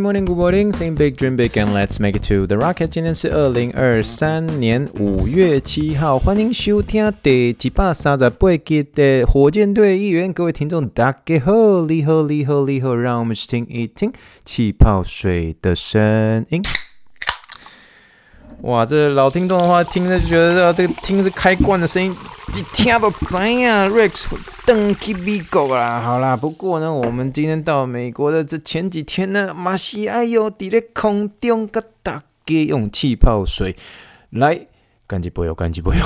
[0.00, 0.72] Morning, good morning.
[0.72, 2.88] Think big, dream big, and let's make it to the rocket.
[2.88, 10.32] 今天是二零二三年五月七号，欢迎收听第一百三十八集的火箭队议员。
[10.32, 14.10] 各位听众，大家好，你好，你好，你好，让我们听一听
[14.42, 16.62] 气泡水的声音。
[18.62, 22.14] 哇，这老听众的话，听着就觉得这个听着开罐的声音。
[22.52, 24.26] 一听都知啊，Rex
[24.66, 26.36] 登去美国啦，好啦。
[26.36, 33.76] 不过呢，我们今天到美国的这前几天呢，马西哎呦，在咧空中给大家用气泡水
[34.30, 34.66] 来，
[35.06, 36.04] 干几杯哟，干几杯哟。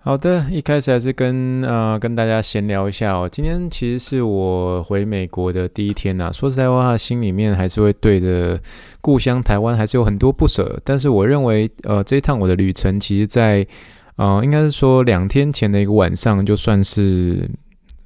[0.00, 3.28] 好的，一开始还是跟呃跟大家闲聊一下哦。
[3.30, 6.30] 今天其实是我回美国的第一天呐。
[6.32, 8.58] 说实在话，心里面还是会对着
[9.00, 10.80] 故乡台湾还是有很多不舍。
[10.84, 13.66] 但是我认为，呃，这一趟我的旅程，其实在
[14.16, 17.50] 呃应该是说两天前的一个晚上，就算是。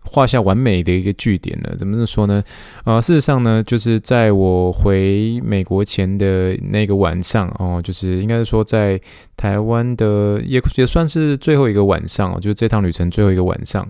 [0.04, 2.42] 画下完美的一个句点了，怎么说呢？
[2.84, 9.00] 啊、呃，事实上呢，就是在我回美国前的那个晚上哦，就是应该是说在
[9.36, 13.88] 台湾的也也算是最后一个晚上哦，就是这趟旅程最后一个晚上。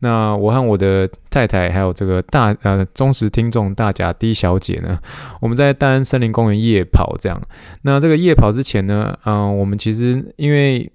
[0.00, 4.98] 那我和我的太太还有这个大呃忠实听众大甲 D 小姐呢，
[5.40, 7.40] 我们在大安森林公园夜跑这样。
[7.82, 10.90] 那这个夜跑之前呢，嗯、我们其实因为。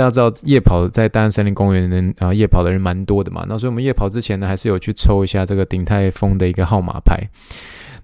[0.00, 3.44] 大家知道夜跑在大安森林公园的人啊，夜跑的人蛮多的嘛。
[3.46, 7.22] 那所以我们夜跑之前呢，还是有去抽一下这个鼎泰丰的一个号码牌。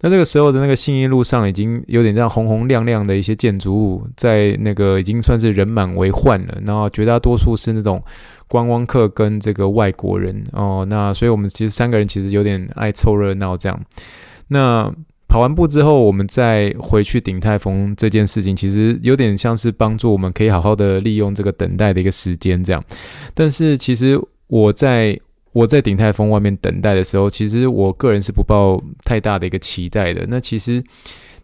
[0.02, 6.58] 那这个时候的那个信义路上，已经有点这样红红亮亮的一些建筑物，在那个已经算是人满为患了。
[6.66, 8.02] 然后绝大多数是那种
[8.46, 10.86] 观光客跟这个外国人哦。
[10.86, 13.80] 那所以我们其实三个人其实有点爱凑热闹这样。
[14.48, 14.92] 那。
[15.28, 22.82] 跑完步之后，我们再回去鼎泰丰这件事情，其实有点像是帮助我们可以好好的利用这个等待的一个时间这样。
[23.34, 25.18] 但是其实我在
[25.52, 30.24] 我在鼎泰丰外面等待的时候，其实我个人是不抱太大的一个期待的。
[30.28, 30.82] 那其实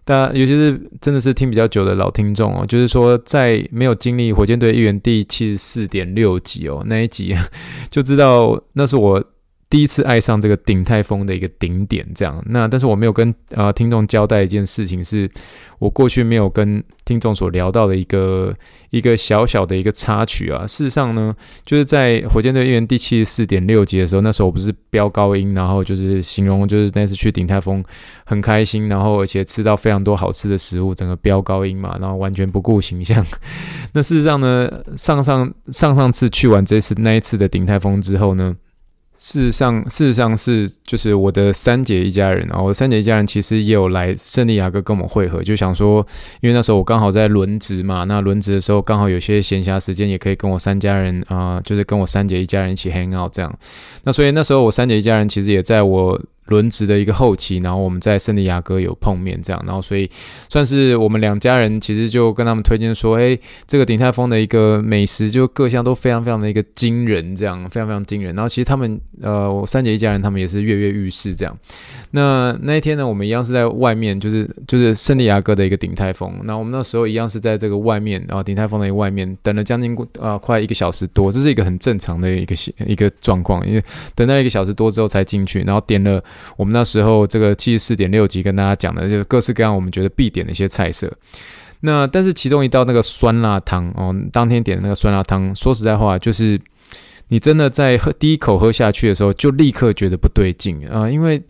[0.05, 7.35] 大家尤其是真的是听比较久的老听众哦，就是说在没有经历火箭队一员第七十四点六集哦那一集，
[7.91, 9.23] 就知道那是我。
[9.73, 12.45] 第一次爱上这个鼎泰丰的一个顶点，这样。
[12.47, 15.27] 那但是我没有跟啊、听众交代一件事情，是
[15.79, 18.55] 我过去没有跟听众所聊到的一个
[18.91, 20.67] 一个小小的一个插曲啊。
[20.67, 21.35] 事实上呢，
[21.65, 27.83] 就是在火箭队一员第七十四点六集的时候，那时候我不是飙高音，然后就是形容就是那次去鼎泰丰
[28.27, 33.25] 很开心，然后而且吃到非常多好吃的食物，整个飙高音嘛，然后完全不顾形象。
[33.95, 38.55] 那事实上呢，上上上上次去完这次那一次的鼎泰丰之后呢。
[39.25, 46.05] 事实上，事实上是就是我的三姐一家人，啊我的三姐一家人其实也有来圣地亚哥跟我们会合，就想说，
[46.41, 53.57] 因为那时候我刚好在轮值嘛，那轮值的时候刚好有些闲暇时间，也可以跟我三家人啊、就是跟我三姐一家人一起 hang out 这样。
[54.03, 56.21] 那所以那时候我三姐一家人其实也在我。
[56.53, 60.09] 轮值的一个后期，然后我们在圣地亚哥有碰面，这样，然后所以
[60.51, 68.35] 算是我们两家人，其实就跟他们推荐说，哎，这个鼎泰丰的一个美食，就各项都非常非常的一个惊人，这样非常非常惊人。
[68.35, 71.59] 然后其实他们，呃，我三姐一家人，他们也是跃跃欲试，这样。
[72.11, 76.31] 那那一天呢，我们一样是在外面，就是就是圣地亚哥的一个鼎泰丰。
[76.45, 82.55] 那我们那时候一样是在这个外面，然后鼎泰丰的一个外面等了将近啊、呃、快一个小时多，这是一个很正常的一个
[82.87, 83.83] 一个状况，因为
[84.15, 86.23] 等到一个小时多之后才进去，然后点了。
[86.57, 91.13] 我们那时候这个七十四点六集跟大家讲的，就是各式各样我们觉得必点的一些菜色。
[91.81, 96.61] 那但是其中一道那个酸辣汤哦，当天点的那个酸辣汤，说实在话，就是
[97.29, 101.43] 你真的在喝第一口喝下去的时候，就立刻觉得不对劲啊，因为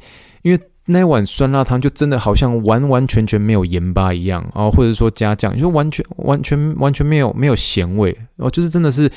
[0.43, 9.11] 因为那碗酸辣汤就真的好像完完全全没有盐巴一样哦，或者说加酱，就完全完全完全没有没有咸味哦，就是真的是。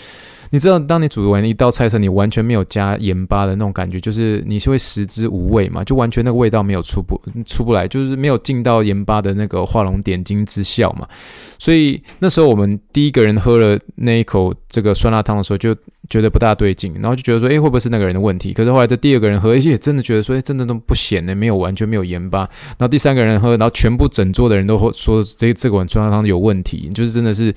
[0.51, 11.07] 你知道，当你煮完一道菜色，你完全没有加盐巴的那种感觉，就是你是会食之无味嘛，就完全那个味道没有出不出不来，就是没有尽到盐巴的那个画龙点睛之效嘛。
[11.57, 15.75] 所以那时候我们第一个人喝了那一口这个酸辣汤的时候，就
[16.09, 18.53] 觉得不大对劲，然后就觉得说，诶，会不会是那个人的问题？
[18.53, 22.39] 可是后来这第二个人喝，而且真的觉得说，诶，真的都不咸呢，没有完全没有盐巴。
[22.77, 27.53] 然后第三个人喝，然后全部整桌的人都说这这个碗酸辣汤有问题，就是真的是。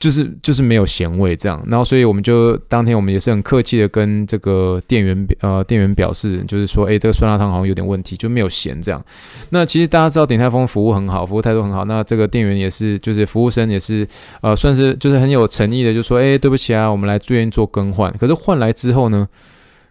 [0.00, 9.04] 就是就是没有咸味这样，然后所以我们就当天我们也是很客气的跟这个店员呃店员表示，就是说，哎，这个酸辣汤好像有点问题，就没有咸这样。
[9.50, 14.08] 那其实大家知道鼎泰丰服务很好，服务态度很好，那这个店员也是，就是服务生也是，
[14.40, 18.10] 呃，算是就是很有诚意的，就说，哎，对不起啊，我们来住院做更换。
[18.18, 19.28] 可是换来之后呢，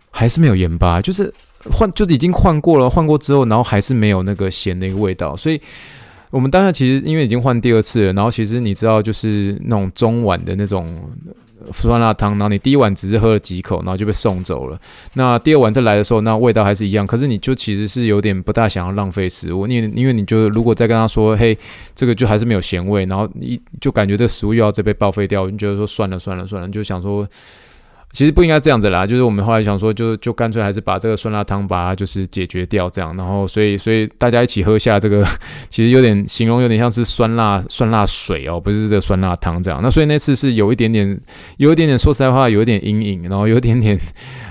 [0.10, 1.32] 还是没有盐巴，就是
[1.70, 5.62] 换就是已经换过了，换过之后，然后还是没有那个咸的一个味道，所以。
[6.32, 10.88] 我们当下其实因为已经换第二次了，然后其实你知道，就是那种中碗的那种
[11.74, 14.80] 酸辣汤，然后你第一碗只是喝了几口，然后就被送走了。
[15.14, 21.58] 那第二碗再来的时候，那味道还是一样，可是你就其实是有点不大想要浪费食物，因为因为你就如果再跟他说，嘿，
[21.96, 27.28] 这个就还是没有咸味，然后你就感觉这个食物又要再被报废掉，你觉得说算了算了算了，你就想说。
[28.12, 35.24] 其实不应该这样子啦，就是我们后来想说就，就干脆还是把这个酸辣汤把它就是解决掉，这样，然后所以所以大家一起喝下这个，
[35.70, 39.80] 其实有点形容有点像是酸辣酸辣水哦，不是这酸辣汤这样。
[39.84, 41.20] 那所以那次是有一点点，
[41.58, 43.98] 有一点点说实在话，有一点阴影，然后有一点点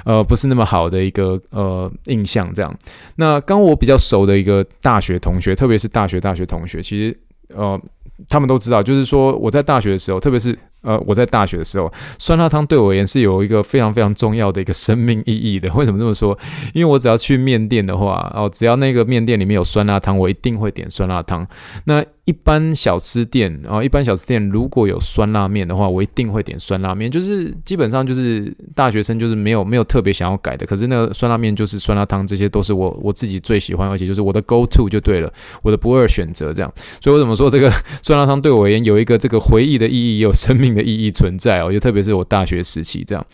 [0.05, 2.73] 呃不是那么好的一个呃印象这样。
[3.17, 7.19] 那刚我比较熟的一个大学同学，特别是大学大学同学，其实
[7.55, 7.81] 呃
[8.29, 10.57] 他们都知道，就是说我在大学的时候，特别是。
[10.83, 15.69] 呃，我在大学的时候，酸辣汤对我而言是有一个非常非常重要的一个生命意义的。
[15.75, 16.39] 为什么这么说？
[16.73, 21.47] 因为我只要去面店的话，哦，只要那个面店里面有酸辣汤，我一定会点酸辣汤。
[21.85, 27.11] 那一般小吃店啊，一般小吃店如果有酸辣面的话，我一定会点酸辣面。
[27.11, 30.65] 就是基本上就是大学生就是没有没有特别想要改的。
[30.65, 35.33] 可是那个酸辣面就是酸辣汤，这些都是我我自己最喜欢，而且就是我的 go to 就对了，
[35.63, 36.73] 我的不二选择这样。
[37.01, 37.69] 所以我怎么说这个
[38.03, 40.68] 酸辣汤对我而言有一个这个回忆的意义，有生命。
[40.75, 43.27] 的意义存在，我觉得特别是我大学时期这样，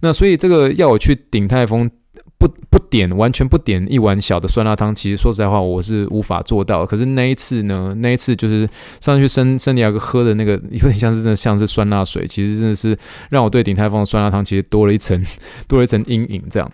[0.00, 1.90] 那所以这个要我去鼎泰丰
[2.38, 6.86] 不不点完全不点一碗小的酸辣汤，其实说实在话我是无法做到。
[6.86, 8.68] 可是那一次呢，那一次就是
[9.00, 12.96] 上去圣圣地亚哥喝的那个有点像是真的像是酸辣水，其实真的是
[13.30, 15.20] 让我对鼎泰丰的酸辣汤其实多了一层
[15.66, 16.70] 多了一层阴影这样。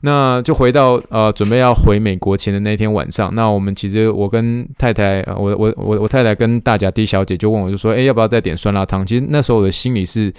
[0.00, 9.06] 那就回到呃，准备要回美国前的那天晚上，那我们其实我跟太太，我我我我太太跟大甲 D 小姐就问我，就说，诶，要不要再点酸辣汤？
[9.06, 10.32] 其实那时候我的心里是。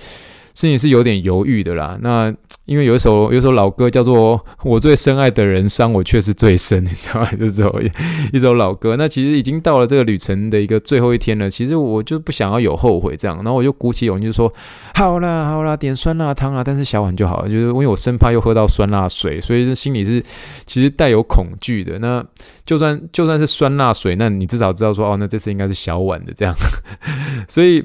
[0.55, 1.95] 心里是有点犹豫的啦。
[2.01, 2.33] 那
[2.65, 7.31] 因为有一首有一首老歌叫做《我最深爱的人伤我却是最深》， 你知道吗？
[7.33, 7.91] 就是这
[8.33, 8.95] 一首老歌。
[8.97, 11.47] 那其实已经到了这个旅程的一个最后一天了。
[11.47, 14.51] 其实我就不想要有后悔这样，然后我就鼓起勇气说
[14.95, 20.23] ：“好啦好啦，点酸辣汤啊，但是小碗就好了。”就是因为我生怕又喝到酸辣水，所以这心里是
[20.65, 21.99] 其实带有恐惧的。
[21.99, 22.25] 那
[22.65, 26.55] 就算就算是酸辣水，那你至少知道说哦，那这次应该是小碗的这样。
[27.49, 27.83] 所以。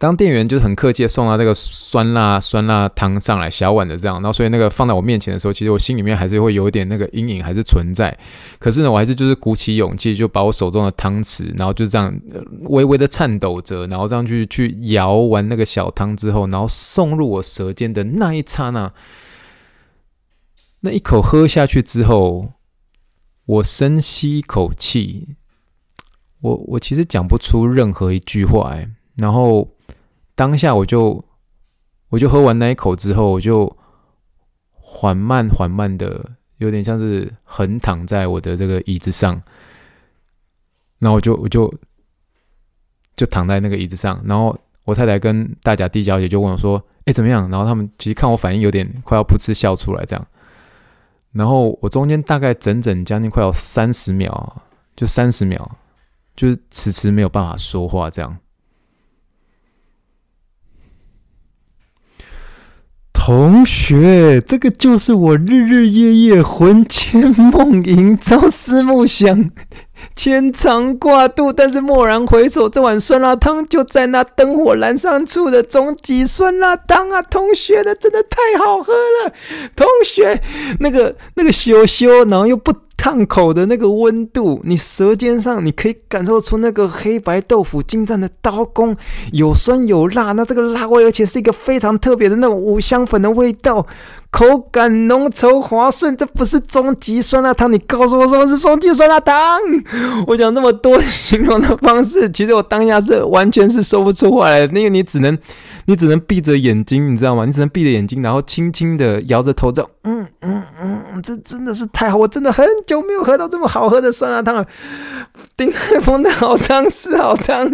[0.00, 8.18] 当店员就很客气的送到这个酸辣酸辣汤上来，小碗的这样，然后所以那个放在我面前的时候，其实我心里面还是会有一点那个阴影还是存在。
[8.58, 12.18] 可是呢，我还是就是鼓起勇气，就把我手中的汤匙，然后就这样
[12.62, 18.90] 微微的颤抖着，然后这样去去舀完那个小汤之后，然后送入我舌尖的那一刹那，
[20.80, 22.54] 那一口喝下去之后，
[23.44, 25.36] 我深吸一口气，
[26.40, 28.88] 我我其实讲不出任何一句话哎，
[29.18, 29.68] 然后。
[30.40, 31.22] 当下我就
[32.08, 33.76] 我就喝完那一口之后，我就
[34.70, 39.38] 缓慢缓慢的，有点像是横躺在我的这个椅子上，
[40.98, 41.70] 然后我就我就
[43.14, 50.26] 就躺在那个椅子上，然后我太太跟大甲弟小姐就问我说：“哎，怎么样？”然后他们其实看我反应有点快要噗嗤笑出来这样，
[51.32, 54.56] 然后我中间大概整整将近快要三十秒，
[54.96, 55.70] 就三十秒，
[56.34, 58.38] 就是迟迟没有办法说话这样。
[63.22, 69.50] 同学，这个就是我日日夜夜魂牵梦萦、朝思暮想、
[70.16, 77.20] 牵肠挂肚，但是蓦然回首，这碗酸辣汤就在那灯火阑珊处的终极酸辣汤啊！
[77.20, 79.34] 同学的真的太好喝了，
[79.76, 80.40] 同学
[80.78, 82.72] 那个那个羞羞，然后又不。
[83.00, 88.94] 烫口的那个温度，你舌尖上你可以感受出那个黑白豆腐精湛的刀工，
[89.32, 93.86] 有酸有辣，那这个辣味，而且是一个非常特别的那种五香粉的味道，
[94.30, 97.72] 口感浓稠滑顺，这不是终极酸辣汤？
[97.72, 99.36] 你告诉我什么是终极酸辣汤？
[100.26, 105.36] 我讲那么多形容的方式，其实我当下是完全是说不出话来的，那个你只能。
[105.86, 107.44] 你只能闭着眼睛，你知道吗？
[107.44, 114.64] 你只能闭着眼睛，然后轻轻的摇着头，这样，嗯嗯嗯，这真的是太好，我真的很久没有喝到这么好喝的酸辣汤了。
[115.56, 117.68] 丁海峰的好汤是好汤，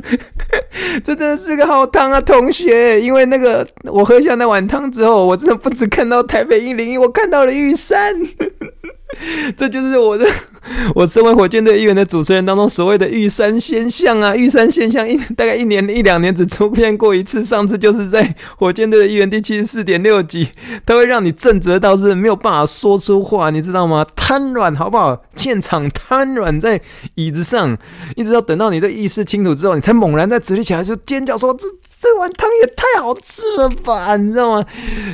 [1.04, 2.98] 真的是个好汤啊，同学。
[2.98, 8.14] 因为那个我喝下那碗汤之后，我真的不止看到台北一零一，我看到了玉山。
[9.56, 10.26] 这就是我的
[10.94, 20.48] 我身为火箭队议员的主持人当中，所谓的玉山现象啊，玉山现象一大概一年一两年只出现过一次，上次就是在火箭队的议员第七十四点六集，
[20.84, 24.04] 它会让你震慑到是没有办法说出话，你知道吗？
[24.16, 25.22] 瘫软好不好？
[25.36, 26.80] 现场瘫软在
[27.14, 27.78] 椅子上，
[28.16, 31.66] 一直到等到你的意识清楚之后，你才猛然在直立起来，就尖叫说：“这
[31.98, 34.64] 这碗汤也太好吃了吧！”你知道吗？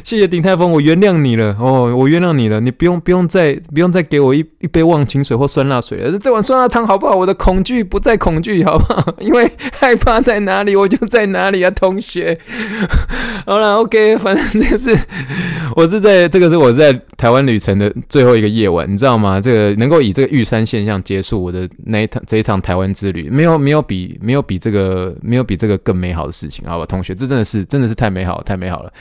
[0.04, 6.18] 谢谢鼎泰丰，我原谅你了哦，我原谅你了，你不用不用再不用再给我一一杯忘情水或酸辣水了。
[6.18, 7.14] 这碗酸辣汤好不好？
[7.14, 9.14] 我的恐惧不再恐惧，好不好？
[9.20, 12.38] 因为害怕在哪里，我就在哪里啊，同学。
[13.46, 14.96] 好了，OK，反正这是
[15.74, 19.40] 我是在这个是我在台湾旅程的最后一个夜晚，你知道吗？
[19.40, 28.92] 这个能够以这个玉山现象结束我的那一趟这一趟台湾之旅，没有没有比没有比这个没有比这个更美好的事情啊，好吧，同学，这真的是真的是太美好太美好了，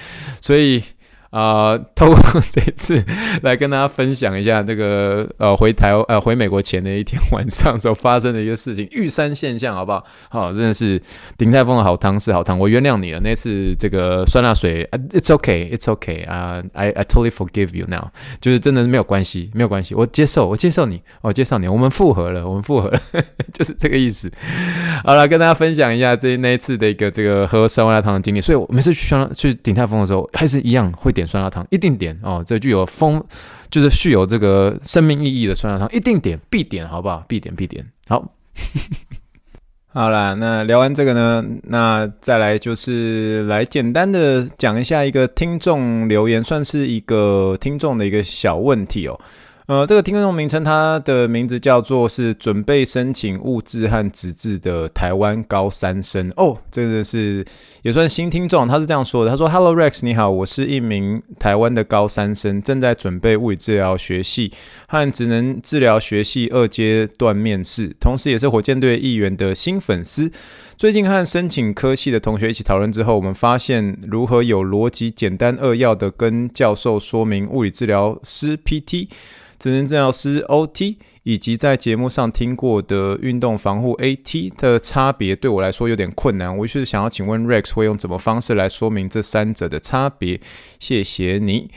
[0.42, 0.84] 所以。
[1.32, 2.18] 啊、呃，透过
[2.52, 3.04] 这次
[3.42, 10.06] 来跟大家分享一下这个呃回台呃回美国前的一天晚上所发生的一个事情，玉山现象，好不好？
[10.30, 11.02] 好、真的是
[11.38, 13.20] 鼎泰丰的好汤是好汤，我原谅你了。
[13.22, 18.10] 那次这个酸辣水，It's OK, It's OK 啊、，I I totally forgive you now，
[18.42, 23.00] 就是真的是没有关系，没有关系，我接受，我接受你，我接受你，我们复合了，我们复合了，
[23.54, 24.30] 就是这个意思。
[25.06, 28.42] 好了，跟大家分享一下这那一次的一个这个喝酸辣汤的经历。
[28.42, 31.21] 所以我每次去酸辣去鼎泰丰的时候，还是一样会点。
[31.22, 33.24] 点酸辣汤一定点哦，这具有丰
[33.70, 37.24] 就是具有这个生命意义的酸辣汤一定点必点，好不好？
[37.28, 37.86] 必点必点。
[38.08, 38.34] 好，
[39.94, 49.20] 好啦，那聊完这个呢，那再来就是来简单的讲一下一个听众留言，算是一个听众的一个小问题哦。
[49.72, 57.46] 呃，这个听众名称，他的名字叫做是准备申请物质和职志的台湾高三生哦，这个是
[57.82, 64.52] 也算新听众，他是这样说的，他说：“Hello Rex，你好，我是一名台湾的高三生，正在准备物理治疗学系
[64.90, 70.30] 和职能治疗学系二阶段面试，同时也是火箭队议员的新粉丝。
[70.76, 79.08] 最近和申请科系的同学一起讨论之后，我们发现如何有逻辑、简单扼要的跟教授说明物理治疗师 PT。”
[79.62, 86.58] 职能治疗师 OT 以及在节目上听过的运动防护 AT 的差别，对我来说有点困难。
[86.58, 90.42] 我就是想要请问 Rex 会用什么方式来说明这三者的差别？
[90.80, 91.70] 谢谢你。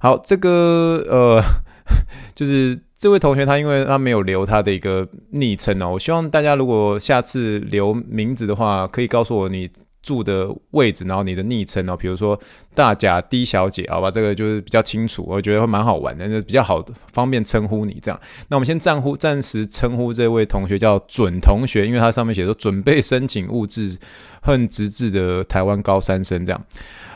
[0.00, 1.40] 好，这个呃，
[2.34, 9.70] 就是这位同学，他因为他没有留他的一个昵称哦，我希望大家如果下次留名字的话，可以告诉我你。
[10.08, 12.38] 住的位置，然后你的昵称哦，比如说
[12.74, 18.18] 大甲 D 小姐，好吧，这个就是比较清楚，我觉得会蛮好玩的，那比较好方便称呼你这样。
[18.48, 23.98] 那我们先暂呼，暂时称呼这位同学叫准同学，因为他上面写说准备申请物质
[24.40, 26.64] 恨直志的台湾高三生这样。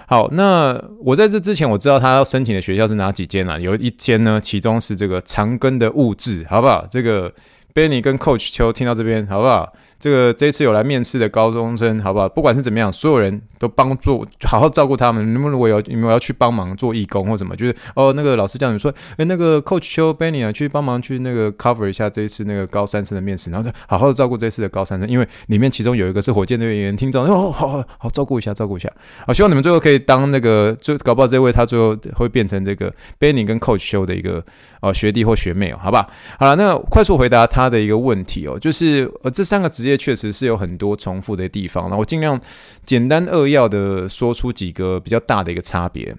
[0.07, 3.59] 好，那我在这之前我知道他要申请的学校是哪几间啊？
[3.59, 6.87] 有一间呢，其中是这个长庚的物质，好不好？
[6.91, 7.33] 这个
[7.73, 9.73] Benny 跟 Coach 秋听到这边，好不好？
[10.03, 12.29] 这个这次有来面试的高中生，好不好？
[12.29, 15.25] 不管是怎么样，所有人都帮助，好好照顾他们。
[15.33, 28.91] 你们如果有你们要去帮忙做义工或什么，就是哦，那个老师叫你们说，哎，那个 Coach 邱 Benny 啊，去帮忙去那个 cover 一下这一次那个高三生的面试，然后就好好的照顾这次的高三生，因为里面其中有一个是火箭队员听众，哦，好好好照顾一下，照顾一下。
[29.25, 34.45] 好，希望你们最后可以当那个，就搞不好这位他最后会变成这个 Benny 跟 Coach 邱的一个
[34.81, 36.09] 哦学弟或学妹哦，好吧？
[36.41, 40.73] 好了，那快速回答他的一个问题哦，就是呃这三个职业确实是有很。
[40.83, 42.41] 多重复的地方，那我尽量
[42.83, 46.17] 简单扼要的说出几个比较大的一个差别。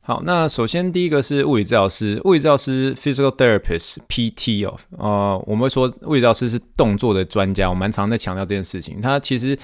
[0.00, 9.00] 好，那首先第一个是物理治疗师，物理治疗师 （physical therapist，PT） 哦，呃，我们会说物理治疗师是动作的专家，我蛮常在强调这件事情。
[9.00, 9.56] 他其实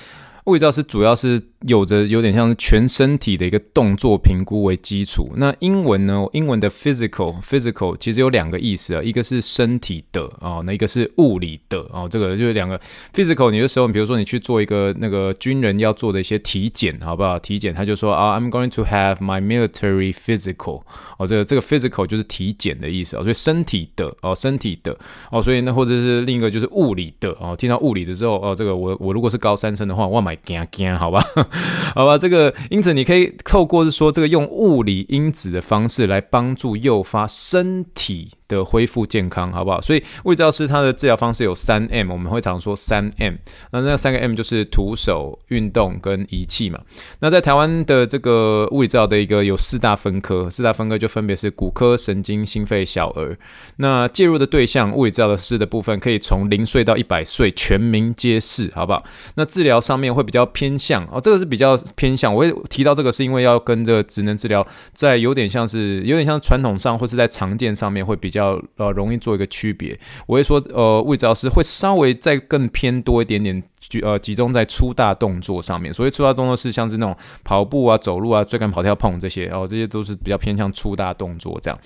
[0.48, 5.30] 物理治疗师主要是有着有点像全身体的一个动作评估为基础。
[5.36, 6.24] 那英文呢？
[6.32, 12.08] 英文的 physical physical 其实有两个意思啊，一个是身体的哦，那一个是物理的哦。
[12.10, 12.80] 这个就是两个
[13.12, 13.50] physical。
[13.50, 17.38] 你的时候，比如说你去做一个那个军人要做的一些体检，好不好？
[17.38, 20.82] 体检他就说啊，I'm going to have my military physical。
[21.18, 24.96] 哦，这个这个 physical 就是体检的意思哦，所以身体的哦，身体的
[25.30, 27.54] 哦，所以那或者是另一个就是物理的哦。
[27.54, 30.37] 听到物理的时候哦，这个我我如果是高三生的话，我买。
[30.44, 31.24] 惊惊，好吧，
[31.94, 39.80] 好吧，这个因此你可以透过是说这个用物理因子的方式来帮助诱发身体的恢复健康，好不好？
[39.80, 43.34] 所以物理治疗师他的治疗方式有三 M，我们会常说三 M。
[43.70, 46.80] 那那三个 M 就是徒手、运动跟仪器嘛。
[47.20, 53.38] 那在台湾的这个物理治疗的一个有四大分科，四大分科就分别是骨科、神经、心肺、小儿。
[53.76, 59.04] 那介入的对象，物理治疗师的部分可以从零岁到一百岁，全民皆是，好不好？
[59.34, 62.34] 那治疗上面会比较偏向哦，这个是比较偏向。
[62.34, 68.37] 我会提到这个是因为要跟这个职能治疗在有点像是有点像传统上或是在常见上面会比较。
[68.38, 69.98] 较呃容易做一个区别。
[70.26, 73.62] 我会说，呃，物理治疗师会稍微再更偏多一点点。
[74.02, 75.92] 呃，集中在粗大动作上面。
[75.92, 81.78] 所谓粗大动作是像是那种跑步啊、走路啊、追赶、跑跳、碰这些哦，这些都是比较偏向粗大动作这样。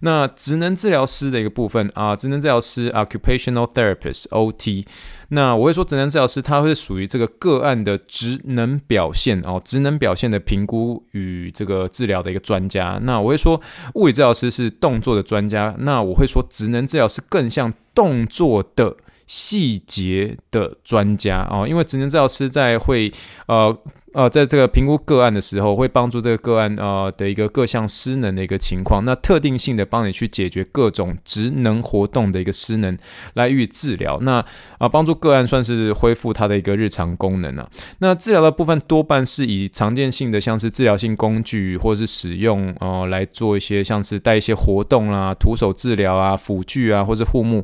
[0.00, 4.84] 那职能治疗师的一个部分啊，职能治疗师 （Occupational Therapist，OT）。
[5.30, 13.00] 那我会说，职能治疗师他会属于这个个案的职能表现哦，职能表现的评估与这个治疗的一个专家。
[13.02, 13.60] 那我会说，
[13.94, 15.74] 物理治疗师是动作的专家。
[15.78, 18.96] 那我会说，职能治疗师更像动作的。
[19.26, 23.12] 细节的专家哦，因为职能治疗师在会
[23.46, 23.76] 呃。
[24.16, 32.96] 呃，在这个评估个案的时候，会帮助这个个案呃的一个各项失能的一个情况，那特定性的帮你去解决各种职能活动的一个失能
[33.34, 34.18] 来予以治疗。
[34.22, 34.42] 那
[34.78, 37.68] 啊，帮助个案算是恢复它的一个日常功能啊。
[37.98, 47.62] 那治疗的部分多半是以常见性的，像是治疗性工具或是使用呃来做一些像是带一些活动啦、徒手治疗啊、辅具啊或是护目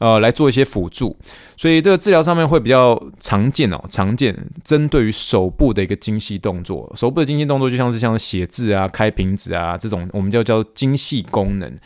[0.00, 1.16] 呃来做一些辅助。
[1.56, 5.91] 所以这个治疗上面会比较常见哦，常见针对于手部的一个。
[5.96, 11.78] 精细动作，手部的精细动作就像是像写字啊、开瓶子啊这种，我们叫叫精细功能。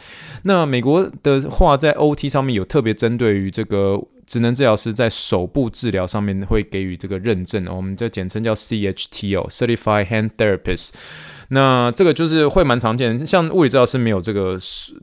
[0.43, 10.91] 那美国的话，在 OT 上面有特别针对于这个职能治疗师在手部治疗上面会给予这个认证，我们就简称叫 CHT 哦，Certified Hand Therapist。
[11.49, 14.59] 那这个就是会蛮常见，像物理治疗师没有这个，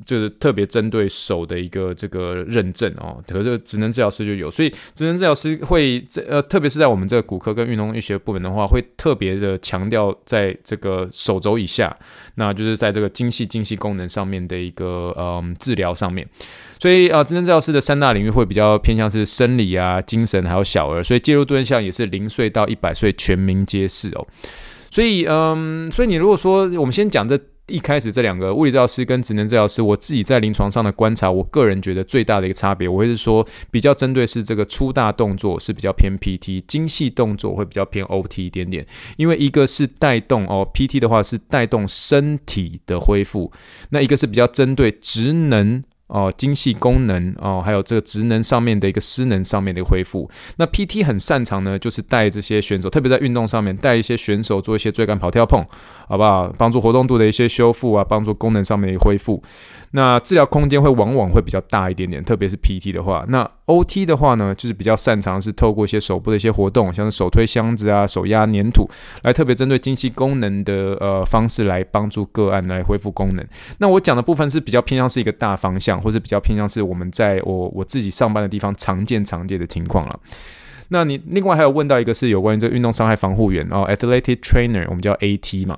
[0.06, 11.96] 就是特别针对手的一个这个认证哦，可是职能治疗师就有，所以职能治疗师会这呃，特别是在我们这个骨科跟运动医学部门的话，会特别的强调在这个手肘以下，
[12.36, 16.28] 那就是在这个精细精细功能上面的一个嗯治疗上面，
[16.80, 24.28] 所以啊，职能治疗师的三大领域会比较偏向是生理啊、精神还有小儿，所以介入对象也是零岁到一百岁全民皆是哦。
[24.94, 38.86] 所以，嗯，所以你如果说我们先讲这一开始这两个物理治疗师跟职能治疗师，我自己在临床上的观察，我个人觉得最大的一个差别，我会是说比较针对是这个粗大动作是比较偏 PT，精细动作会比较偏 OT 一点点，
[39.18, 43.52] 因为一个是带动哦，PT 的话是带动身体的恢复，
[43.90, 45.84] 那一个是比较针对职能。
[46.14, 50.30] 哦，精细功能哦，还有这个职能上面的一个失能上面的恢复。
[50.58, 55.66] 那 PT 很擅长呢，就是带这些选手，特别在运动上面带一些选手做一些追赶、跑跳、碰，
[56.08, 56.54] 好不好？
[56.56, 59.42] 帮助活动度的一些修复啊，帮助功能上面的恢复。
[59.96, 63.24] 那治疗空间会往往会比较大一点点，特别是 PT 的话。
[63.28, 68.90] 那 OT 的话呢，就是比较擅长是透过一些手部的一些活动，像是手推箱子啊、手压黏土，
[69.22, 73.46] 来特别针对精细功能的呃方式来帮助个案来恢复功能。
[73.78, 80.20] 那我讲的部分是比较偏向是一个大方向，或是比较偏向是我们在我我自己上班的地方常见常见的情况了。
[80.90, 85.78] 那你另外还有问到一个是有关于这个运动伤害防护员哦，Athletic Trainer，我们叫 AT 嘛。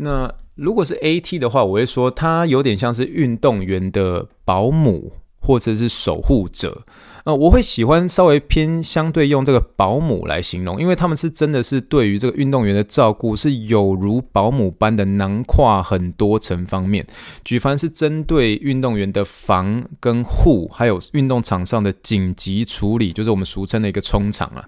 [0.00, 6.82] 那如果是 AT 的话，我会说它有点像是运动员的保姆或者是守护者。
[7.28, 17.06] 呃，我会喜欢稍微偏相对用这个保姆来形容，因为他们是真的是对于这个运动员的照顾是有如保姆般的囊括很多层方面。
[17.44, 24.66] 举凡是针对运动员的防跟护，还有运动场上的紧急处理，就是我们俗称的一个冲场啊，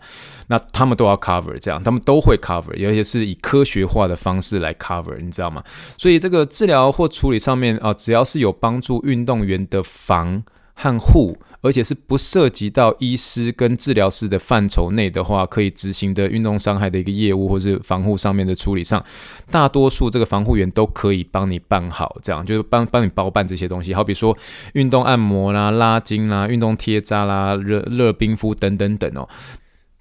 [0.49, 5.65] 那他们都要 cover，这样他们都会 cover，而且是以科学化的方式来 cover，你知道吗？
[5.97, 10.43] 所以这个治疗或处理上面啊，只要是有帮助运动员的防
[10.75, 11.39] 和护。
[11.63, 19.05] 而且是不涉及到医师跟治疗师的范畴内的话，可以执行的运动伤害的一个业务，或是防护上面的处理上，
[19.51, 24.37] 大多数这个防护员都可以帮你办好，这样就是帮帮你包办这些东西，好比说
[24.73, 29.29] 运动按摩啦、拉筋啦、运动贴扎啦、热热冰敷等等等哦。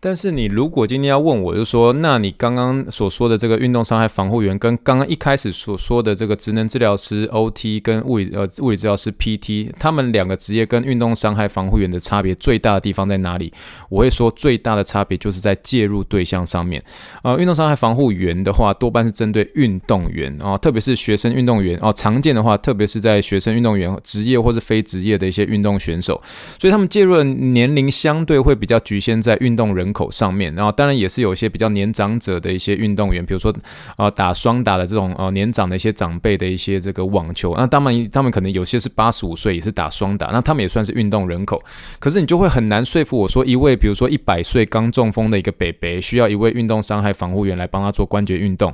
[0.01, 13.51] 但是你如果今天要问我，就说，那你刚刚所说的这个运动伤害防护员，跟刚刚一开始所说的这个职能治疗师 OT 跟物理呃物理治疗师 PT，他们两个职业跟运动伤害防护员的差别最大的地方在哪里？
[13.89, 16.81] 我会说最大的差别就是在介入对象上面。
[17.23, 26.21] 呃，运动伤害防护员的话，多半是针对运动员啊，特别是学生运动员哦，常见的话，特别是在学生运动员、职业或是非职业的一些运动选手，
[26.57, 33.51] 所以他们介入的年龄相对会比较局限在运动人人口上面，然后当然也是有一些比较年长者的一些运动员，比如说
[33.97, 41.59] 啊打双打的这种呃年长的一些长辈的一些这个网球，那当然他们可能有些是八十五岁也是打双打，那他们也算是运动人口。
[41.97, 48.71] 可是你就会很难说服我说，一位比如说一百岁刚中风的一个北北，需要一位运动伤害防护员来帮他做关节运动，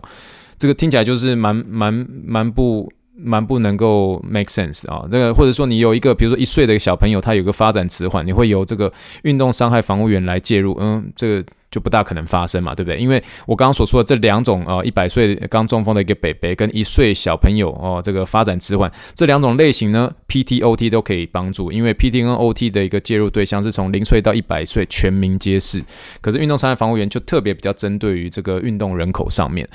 [0.57, 2.91] 这个听起来就是蛮蛮蛮不。
[3.17, 8.91] 蛮不能够 make sense 啊，这个或者说你有一个，比如说一岁的小朋友，他有个发展迟缓，你会由这个
[9.23, 11.45] 运动伤害防护员来介入，嗯，这个。
[11.71, 12.97] 就不大可能发生嘛，对不对？
[12.97, 25.83] 因为我刚刚所说的这两种啊一百岁刚中风的一个北北跟一岁小朋友哦，这个发展迟缓这两种类型呢，PT、OT 都可以帮助，因为 PT 跟 OT 的一个介入对象是从零岁到一百岁全民皆是，
[26.21, 29.67] 可是运动伤害防护员就特别比较针对于这个运动人口上面。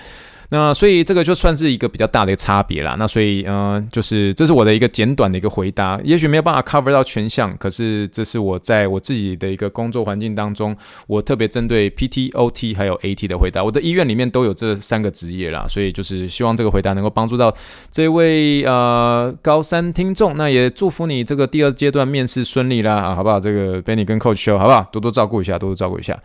[0.52, 2.96] 那所以这个就算是一个比较大的一个差别啦。
[2.98, 13.62] 那所以，嗯、就是这是我的一个简短的一个回答，也许没有办法 cover 到全项，可是这是我在我自己的一个工作环境当中，我特别针对 PT、OT 还有 AT 的回答。
[13.62, 17.54] 我的医院里面都有这三个职业啦，所以就是希望这个回答能够帮助到
[17.90, 20.36] 这位呃高三听众。
[20.36, 23.38] 那也祝福你这个第二阶段面试顺利啦，啊，好不好？
[23.38, 24.88] 这个 Benny 跟 Coach Show 好不好？
[24.90, 26.20] 多多照顾一下，多多照顾一下。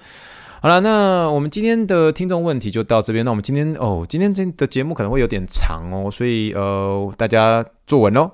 [0.66, 3.24] 好了，那我们今天的听众问题就到这边。
[3.24, 8.32] 那我们今天哦，今天这的节目可能会有点长哦，所以呃，大家坐稳喽。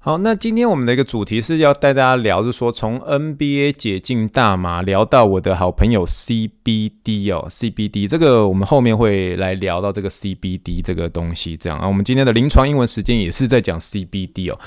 [0.00, 14.58] 好，那今天我们的一个主题是要带大家聊，就是说从 NBA 解禁大麻聊到我的好朋友 CBD 哦，CBD 这个我们后面会来聊到这个 CBD 这个东西，这样啊，我们今天的临床英文时间也是在讲 CBD 哦。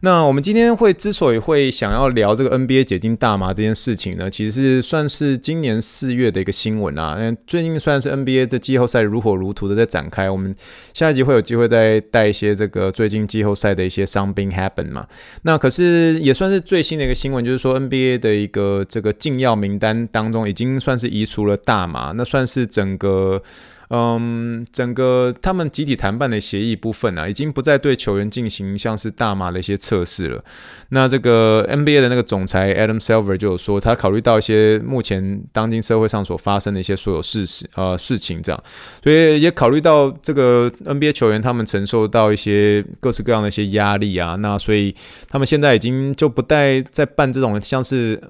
[0.00, 7.16] 那我们今天会之所以会想要聊这个 NBA 解禁大麻这件事情呢，其实是算是今年四月的一个新闻啊。
[7.18, 10.54] 嗯，最近算是 NBA 这季后赛如火如荼的在展开，我们
[10.94, 15.06] 下一集会有机会再带一些这个最近季后赛的一些 something 本嘛。
[15.42, 23.42] 那可是也算是最新的一个新闻，就是说 NBA 的一个这个禁药名单当中已经算是移除了大麻，那算是整个。
[23.90, 30.42] 嗯，整个他们集体谈判的协议部分啊，已经不再对球员进行像是大麻的一些测试了。
[30.90, 38.62] 那这个 NBA 的那个总裁 Adam Silver 就有说，他考虑到一些目前当今社会上所发生的一些所有事实呃事情这样，
[39.02, 44.94] 所以也考虑到这个 NBA 球员他们承受到一些各式各样的一些压力啊，那所以
[45.28, 48.20] 他们现在已经就不带再办这种像是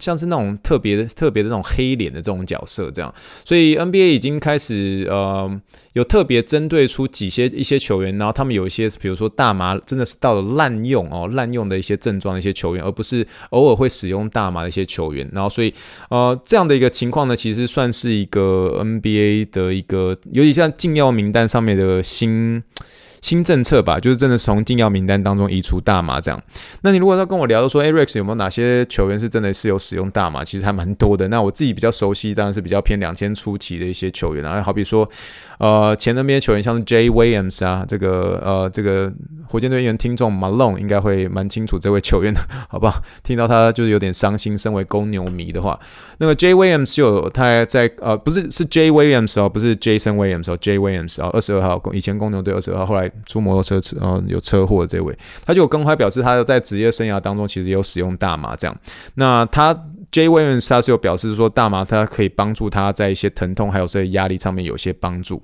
[0.00, 3.14] 像是那种特别的特别的那种黑脸的这种角色这样，
[3.44, 4.95] 所以 NBA 已经开始。
[5.04, 5.60] 呃，
[5.92, 15.28] 有特别针对出几些一些球员，然后他们有一些，比如说大麻真的是到了滥用哦，滥用的一些症状的一些球员，而不是偶尔会使用大麻的一些球员。
[15.32, 15.72] 然后，所以
[16.10, 22.62] 呃，这样的一个情况呢，其实算是一个 NBA 的一个，尤其像禁药名单上面的新。
[23.20, 26.42] 新政策吧，就是真的从禁药名单当中移除大麻这样。
[26.82, 30.44] 那你如果要跟我聊说，哎，Rex 有没有哪些球员是真的是有使用大麻？
[30.44, 31.28] 其实还蛮多的。
[31.28, 35.08] 那我自己比较熟悉，当然是比较偏两千初期的一些球员啊，好比说，
[35.58, 37.10] 呃，前那边球员像是 J.
[37.10, 39.12] Williams 啊，这个呃，这个
[39.48, 43.00] 火箭队员听众 Malone 应该会蛮清楚这位球员的， 好不好？
[43.22, 44.56] 听到他就是有点伤心。
[44.56, 45.78] 身为公牛迷的话，
[46.18, 46.54] 那个 J.
[46.54, 48.90] Williams 有他在呃，不是是 J.
[48.90, 50.78] Williams 哦，不是 Jason Williams 哦，J.
[50.78, 53.05] Williams 哦，二十二号，以前公牛队二十二号，后来。
[53.26, 58.76] 出摩托车车，呃有车祸的这位，他就有公开表示，他在职业生涯当中其实有使用大麻这样。
[59.14, 59.74] 那他
[60.12, 65.42] J Williams 他是有表示说，大麻它可以帮助他在一些疼痛还有这些压力上面有些帮助。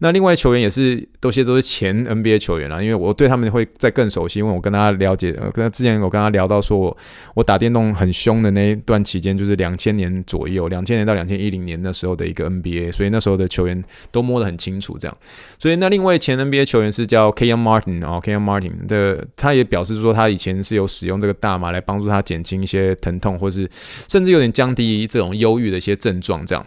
[0.00, 6.96] 那另外球员也是，都些都是前 NBA 球员啦，因为我对他们会再更熟悉，因为我跟他了解，跟他之前我跟他聊到说
[7.34, 13.82] 我，打电动很凶的那一段期间，就是两千年左右，两千年到两千一零年那时候的一个 NBA，所以那时候的球员
[14.12, 15.16] 都摸得很清楚，这样。
[15.58, 23.68] 所以那另外前 NBA 球员是叫 k Martin 哦 k a n Martin 的，他也表示说他以前是有使用这个大麻来帮助他减轻一些疼痛，或是
[24.08, 26.64] 甚至有点降低这种忧郁的一些症状，这样。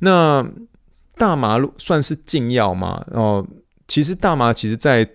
[0.00, 0.44] 那
[1.16, 3.04] 大麻算是禁药吗？
[3.12, 3.46] 哦，
[3.86, 5.08] 其实大麻其实，在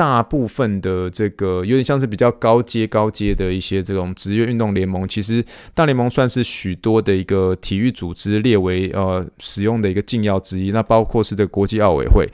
[0.00, 10.70] 大部分的这个有点像是比较高阶、高阶的一些这种职业运动联盟，其实大联盟算是许多的一个体育组织列为呃使用的一个禁药之一。
[10.70, 12.26] 那包括是这个国际奥委会，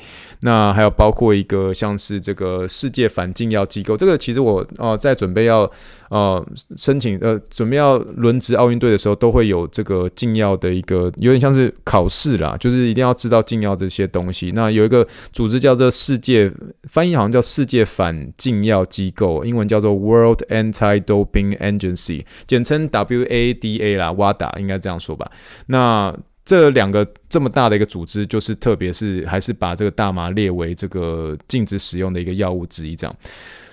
[0.42, 3.96] 那还有包括一个像是这个世界反禁药机构。
[3.96, 5.68] 这个其实我哦、呃、在准备要
[6.08, 14.52] 呃申请呃准备要轮值奥运队的时候，都会有这个禁药的一个有点像是考试啦，就是一定要知道禁药这些东西。
[14.54, 16.48] 那有一个组织叫做世界，
[16.88, 17.42] 翻译好像叫。
[17.56, 25.32] 世界反禁药机构，英文叫做 World Anti-Doping Agency，简称 WADA 啦，WADA 应该这样说吧。
[25.68, 26.14] 那
[26.44, 33.16] 这两个这么大的一个组织，就是特别是还是把这个大麻列为这个禁止使用的一个药物之一，这样。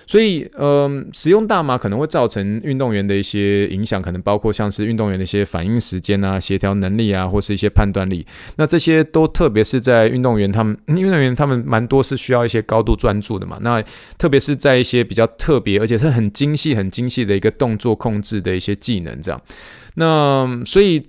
[0.06, 8.26] 所以，嗯，使用大麻可能会造成运动员的一些影响，可能包括像是运动员的一些反应时间啊、协调能力啊，或是一些判断力。
[8.56, 13.58] 那这些都特别是在运动员他们， 运动员他们蛮多是需要一些高度专注的嘛。
[13.62, 13.82] 那
[14.18, 19.40] 特别是在一些比较特别，而且是很精细、很精细的一个动作控制的一些技能这样。
[19.94, 21.02] 那所以。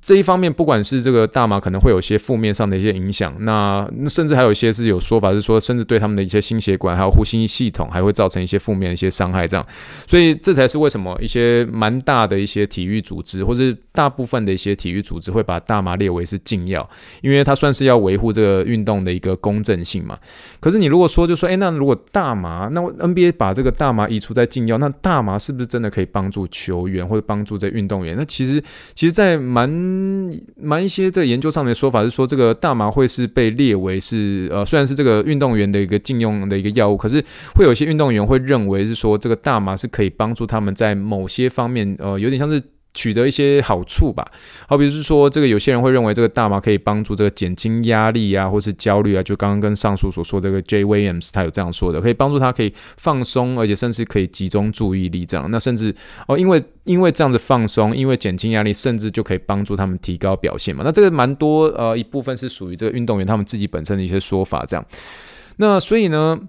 [0.00, 9.46] 这一方面，不管是这个大麻可能会有些负面上的一些影响，那甚至还有一些是有说法是说，甚至对他们的一些心血管还有呼吸系统还会造成一些负面的一些伤害。
[9.46, 9.66] 这样，
[10.06, 16.88] 所以这才是为什么一些蛮大的一些体育组织，或是大部分的一些体育组织会把大麻列为是禁药，
[17.20, 20.16] 因为它算是要维护这个运动的一个公正性嘛。
[20.60, 28.14] 可是你如果说就说，诶，那如果大麻，那 NBA 把这个大麻移除在禁药，那大麻是不是真的可以帮助球员或者帮助这运动员？
[28.16, 28.62] 那其实，
[28.94, 37.22] 其实，在蛮，蛮一些在研究上面的说法是说，这个大麻会是被列为是呃，虽然是这个运动员的一个禁用的一个药物，可是
[37.54, 42.62] 会有一些运动员会认为是说，这个大麻是可以帮助他们在某些方面，呃，有点像是。
[42.94, 44.26] 取得一些好处吧，
[44.66, 55.48] 好比是说，这个有些人会认为这个大麻可以帮助这个减轻压力啊，或是焦虑啊，就刚刚跟上述所说这个 Jay Williams 他有这样说的，可以帮助他可以放松，而且甚至可以集中注意力这样。
[55.50, 55.94] 那甚至
[56.26, 60.82] 哦，因为因为这样子放松，因为减轻压力，甚至就可以帮助他们提高表现嘛。
[60.84, 64.84] 那这个蛮多呃一部分是属于这个运动员他们自己本身的一些说法这样。
[65.58, 66.40] 那所以呢，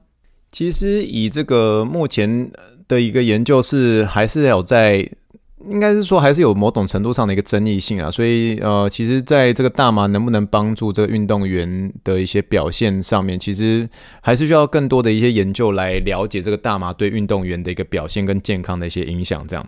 [0.51, 2.49] 其实以这个目前
[2.87, 5.07] 的一个研究是还是有在。
[5.67, 13.87] 应该是说，还是有某种程度上的一个争议性啊，所以呃，其实在这个大麻能不能帮助这个运动员的一些表现上面，其实
[14.21, 19.67] 还是需要更多的一些研究来了解这个大麻对运动员的一个表现跟健康的一些影响，这样。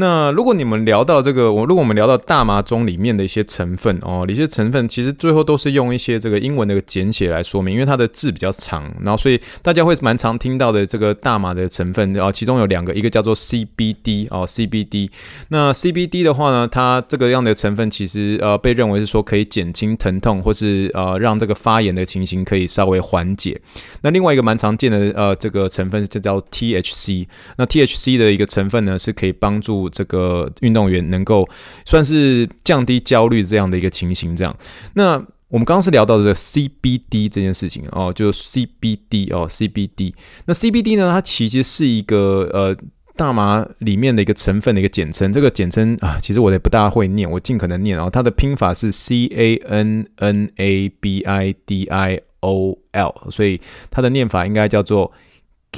[0.00, 15.10] 那如果你们聊到这个，我如果我们聊到大麻中里面的一些成分哦，一些成分其实最后都是用一些这个英文的简写来说明，因为它的字比较长，然后所以大家会蛮常听到的这个大麻的成分哦，其中有两个，一个叫做 CBD 哦，CBD。
[15.48, 23.60] 那 CBD 的话呢，它这个样的成分其实呃被认为是说可以减轻疼痛，或是呃让这个发炎的情形可以稍微缓解。
[24.02, 29.87] 那另外一个蛮常见的呃这个成分就叫 THC，那 THC 的一个成分呢是可以帮助。
[29.90, 31.48] 这个运动员能够
[31.84, 34.56] 算是降低焦虑这样的一个情形，这样。
[34.94, 35.14] 那
[35.48, 40.12] 我们刚刚是聊到的这个 CBD 这件事情哦，就 CBD 哦，CBD。
[40.44, 42.76] 那 CBD 呢，它其实是一个呃
[43.16, 45.32] 大麻里面的一个成分的一个简称。
[45.32, 47.96] 这个简称啊，其实我也不大会念，我尽可能念。
[47.96, 55.10] 然后它的拼法是 C A N N A B I D I O L，所以它的念法应该叫做。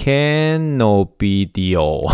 [0.00, 2.10] Cannabidiol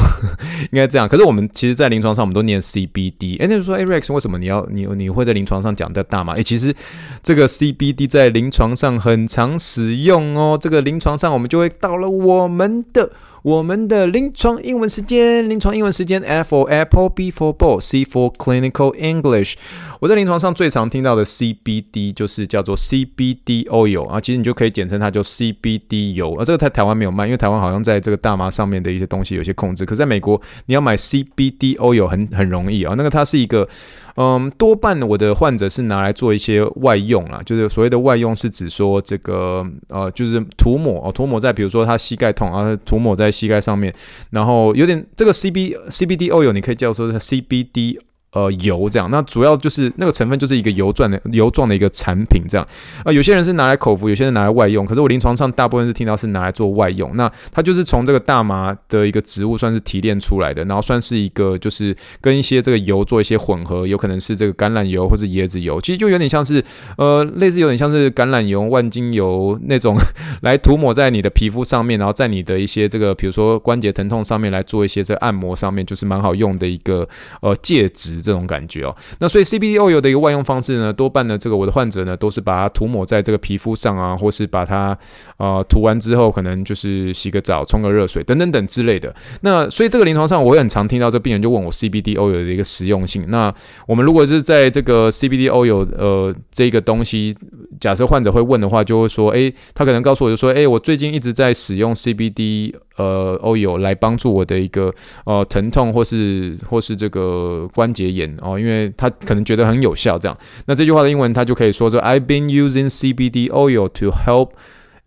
[0.72, 3.40] 应该这样，可是我们其实，在临床上我们都念 CBD。
[3.40, 6.34] 哎，那就说，哎，Rex，为什么你要你你会在临床上讲的大麻？
[6.34, 6.74] 哎，其实
[7.22, 10.58] 这个 CBD 在临床上很常使用哦。
[10.60, 13.12] 这个临床上我们就会到了我们的。
[13.46, 19.54] 我们的临床英文时间，临床英文时间，F for Apple，B for Ball，C for Clinical English。
[20.00, 26.44] 我在临床上最常听到的 CBD 就是叫做 CBD oil 啊，其实你就可以简称它叫 CBD 油啊。
[26.44, 29.84] 这个在台湾没有卖，因为台湾好像在这个大麻上面的一些东西有些控制。
[29.84, 32.94] 可是在美国，你要买 CBD oil 很很容易啊。
[32.96, 33.68] 那个它是一个，
[34.16, 43.30] 嗯，多半我的患者是拿来做一些外用啦，就是所谓的外用是指说这个呃，就是涂抹哦，涂抹在比如说他膝盖痛啊，涂抹在。
[43.36, 43.92] 膝盖上面，
[44.30, 48.00] 然后有点这个 C B C B D oil，你可以叫做 C B D。
[48.32, 52.68] 呃，油这样，那主要就是那个成分就是一个油状的油状的一个产品这样。
[53.02, 54.84] 啊、有些人是拿来口服，有些人拿来外用。
[54.84, 57.16] 可是我临床上大部分是听到是拿来做外用。
[57.16, 66.62] 那它就是从这个大麻的一个植物算是提炼出来的，然后算是一个就是跟一些这个油做一些混合，有可能是这个橄榄油或是椰子油，其实就有点像是
[66.98, 69.96] 呃，类似有点像是橄榄油、万金油那种
[70.42, 77.08] 来涂抹在你的皮肤上面，然后在你的一些这个比如说关节疼痛上面来做一些这个按摩上面，就是蛮好用的一个
[77.40, 78.15] 呃介质。
[78.20, 84.96] 这种感觉哦，那所以 CBD oil 的一个外用方式呢，多半呢，这个我的患者呢，都是把它涂抹在这个皮肤上啊，或是把它
[85.38, 89.14] 呃涂完之后，可能就是洗个澡、冲个热水等等等之类的。
[89.42, 93.24] 那所以这个临床上，我也很常听到这病人就问我 CBD oil 的一个实用性。
[93.28, 93.54] 那
[93.86, 97.36] 我们如果是在这个 CBD oil 呃这个东西，
[97.80, 102.74] 假设患者会问的话，就会说，诶，他可能告诉我就说，诶，我最近一直在使用 CBD。
[102.96, 104.92] 呃，oil 来帮助我的一个
[105.24, 110.36] 呃疼痛或是或是这个关节炎哦，因为他可能觉得很有效这样。
[110.66, 114.50] 那这句话的英文他就可以说说，I've been using CBD oil to help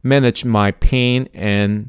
[0.04, 1.86] manage my pain and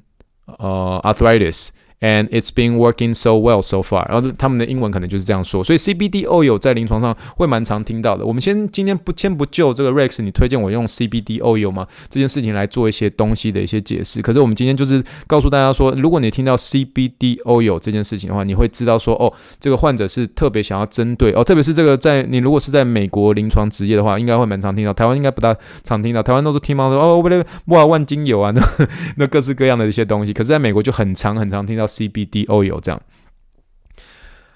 [0.46, 1.68] 呃 arthritis。
[2.00, 4.08] And it's been working so well so far。
[4.08, 8.24] 然后他们的英文可能就是这样说，所以 CBD oil 在临床上会蛮常听到的。
[8.24, 11.86] 我们先今天不先不就这个 Rex，你推荐我用 CBD oil 吗？
[12.08, 14.22] 这件事情来做一些东西的一些解释。
[14.22, 24.94] 可是我们今天就是告诉大家说，如果你听到 CBD oil 这件事情的话，你会知道说，哦，这个患者是特别想要针对哦，特别是这个在你如果是在美国临床执业的话，应该会蛮常听到。
[24.94, 28.62] 台湾应该不大常听到，台湾都是听到说哦，不对，哇，万金油啊，那
[29.18, 30.32] 那各式各样的一些东西。
[30.32, 31.89] 可是在美国就很常很常听到。
[31.90, 33.02] CBD oil 这样，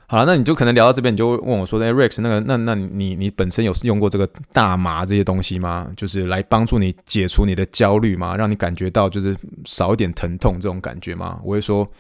[0.07, 5.91] 好了，那你就可能聊到这边，你就问我说：“哎，Rex，那个，那那你你本身有用过这个大麻这些东西吗？
[5.97, 8.37] 就是来帮助你解除你的焦虑吗？
[8.37, 11.91] 让你感觉到就是少一点疼痛这种感觉吗？”我会说。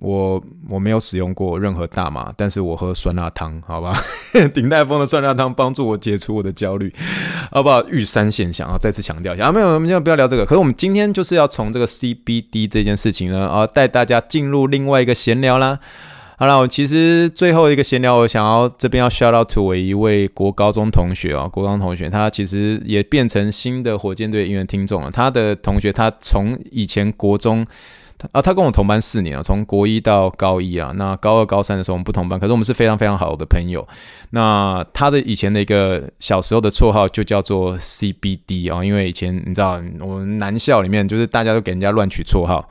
[0.00, 3.92] 我我没有使用过任何大麻，但是我喝酸辣汤，好吧？
[4.54, 6.90] 鼎泰丰的酸辣汤帮助我解除我的焦虑，
[7.52, 7.86] 好不好？
[7.86, 10.46] 玉山现象啊，再次强调一下啊，没有，我们现在不要聊这个。
[10.46, 15.78] 可是我们今天就是要从这个 CBD 这件事情呢，啊，带大家进入另外一个闲聊啦。
[16.38, 25.10] 好了，我其实最后一个闲聊，我想要这边要 shout out to 我一位国高中同学啊，国高中同学，他其实也变成新的火箭队音乐听众了。
[25.10, 27.66] 他的同学，他从以前国中。
[28.32, 30.92] 啊，他跟我同班四年啊，从国一到高一啊。
[30.96, 33.86] 那高二、高三的时候我们不同班，可是我们是非常非常好的朋友。
[34.30, 42.68] 那他的以前的一个小时候的绰号就叫做 CBD 啊，因为以前你知道，我们男校里面就是大家都给人家乱取绰号。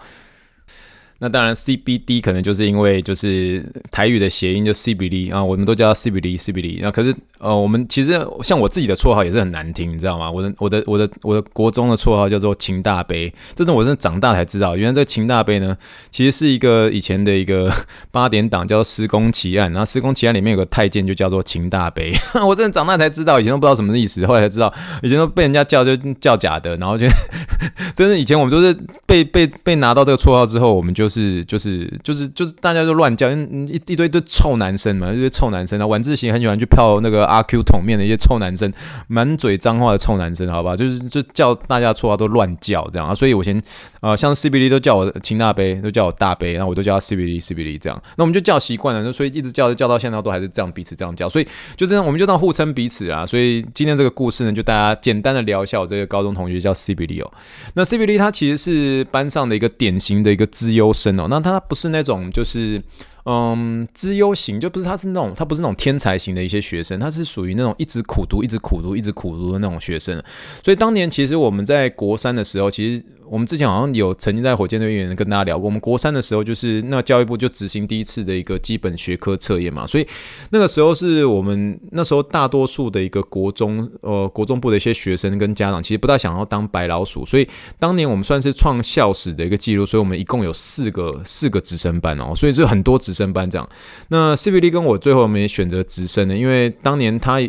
[1.21, 6.79] 那当然，CBD 可能就是因为就是台语的谐音就 CBD 啊，我们都叫 CBD CBD。
[6.81, 10.31] 那可是呃，我们其实像我自己的绰号也是很难听，你知道吗？
[10.31, 15.75] 我的我的我的我的国中的绰号叫做秦大杯，这是我真的长大才知道，原来这个秦大杯呢，
[16.09, 17.69] 其实是一个以前的一个
[18.11, 22.13] 八点档叫做《施公奇案》，然后《施公奇案》里面有个太监就叫做秦大杯，
[22.47, 27.05] 我真的长大才知道，以前都不知道什么意思，后来才知道，以前都被人家叫就叫假的，然后就
[27.93, 28.73] 真的以前我们都是
[29.05, 31.08] 被被被拿到这个绰号之后，我们就。
[31.09, 35.87] 是就是就是就是大家都乱叫，一一堆堆臭男生嘛，一堆臭男生啊。
[35.87, 38.71] 晚自习很喜欢去泡那个阿 Q 桶面的一些臭男生，
[39.07, 40.75] 满嘴脏话的臭男生，好吧？
[40.75, 43.15] 就是就叫大家错话都乱叫这样啊。
[43.15, 43.61] 所以我先、
[44.01, 48.01] 呃，像 CBD 都叫我秦大杯，都叫我大杯，然后我都叫他 CBD CBD 这样。
[48.15, 53.25] 那我们就叫习惯了，所以一直叫叫到现在都还是这样彼此这样叫，所以就这样我们就当互称彼此啊。
[53.25, 57.31] 所以今天这个故事呢，就大家简单的聊一下我这个高中同学叫 CBD 哦。
[57.73, 61.19] 那 CBD 他其实是班上的一个典型的一个资优生。
[61.19, 62.81] 哦，那他不是那种就是。
[63.25, 70.19] 嗯，资优型就不是，他是那种，他不是那种天才型的一些学生，他是属于那种一直苦读、一直苦读、一直苦读的那种学生。
[70.63, 80.07] 所以当年其实我们在国三的时候，其实我们之前好像有曾经在火箭队员跟大家聊过，我们国三的时候就是那教育部就执行第一次的一个基本学科测验嘛，所以
[80.49, 93.19] 那个时候是我们那时候大多数的一个国中呃国中部的一些学生跟家长，其实不大想要当白老鼠，所以当年我们算是创校史的一个记录，所以我们一共有四个四个直升班哦，所以就很多直升。
[93.19, 93.67] 升班长，
[94.07, 97.41] 那 CBD 跟我最后没选择直升的，因为当年他。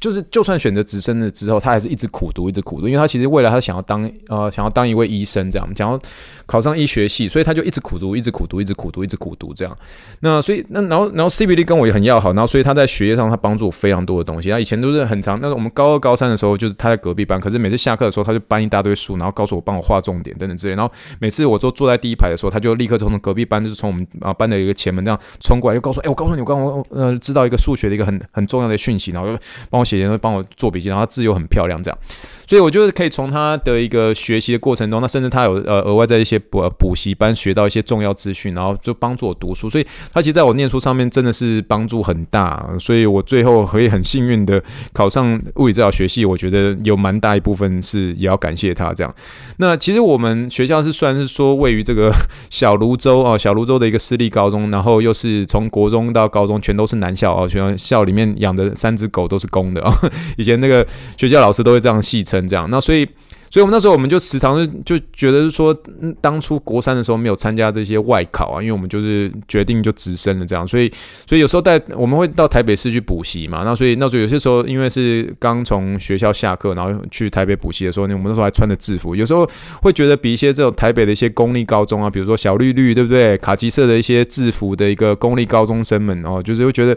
[0.00, 6.00] 就是，就算选择直升了之后，他还是一直苦读，一直苦读，因为他其实未来他想要当呃，想要当一位医生，这样，想要
[6.46, 9.76] 考上医学系，所以他就一直苦读，一直苦读，一直苦读，一直苦读，这样。
[10.20, 14.50] 那所以那然后然后 CBD 跟我也很要好，然后所以他在学业上他帮助我非常多的东西。
[14.50, 20.74] 他以前都是很长，那我们高二高三的时候，就是他在隔壁班，可是每次下课的时候，他就搬一大堆书，然后告诉我帮我画重点等等之类。
[20.74, 29.38] 然后每次我都坐在第一排的时候，他就立刻从隔壁班，就是从我们啊班的一个前门这样冲过来，就告诉我，哎，我告诉你，我刚刚呃知道一个数学的一个很很重要的讯息，然后就
[29.70, 30.10] 帮我写。
[30.10, 31.98] 会帮我做笔记，然后字又很漂亮，这样，
[32.46, 44.60] 所以我就是可以从他的一个学习的过程中，那甚至他有呃额外在一些补补习班学到一些重要资讯，然后就帮助我读书，所以他其实在我念书上面真的是帮助很大，所以我最后可以很幸运的
[44.92, 49.14] 考上物理治疗学系，我觉得有蛮大一部分是也要感谢他这样。
[49.58, 52.10] 那其实我们学校是算是说位于这个
[52.48, 59.92] 小泸州啊，小泸州的一个私立高中，然后又是从国中到高中全都是男校哦，学校里面养的三只狗都是狗公的啊。
[60.38, 63.04] 以前那个学校老师都会这样戏称，这样，那所以，
[63.50, 65.76] 所以我们那时候我们就时常就觉得是说，
[66.20, 70.90] 当初国三的时候没有参加这些外考啊，因为我们就是决定就直升了这样，所以，
[71.26, 79.48] 所以有时候带我们会到台北市去补习嘛，那所以那时候有些时候因为是刚从学校下课，然后去台北补习的时候，我们那时候还穿着制服，有时候
[79.82, 83.36] 会觉得比一些这种台北的一些公立高中啊，比如说小绿绿，对不对？
[83.38, 86.96] 卡其色的一些制服的一个公立高中生们哦，就是会觉得。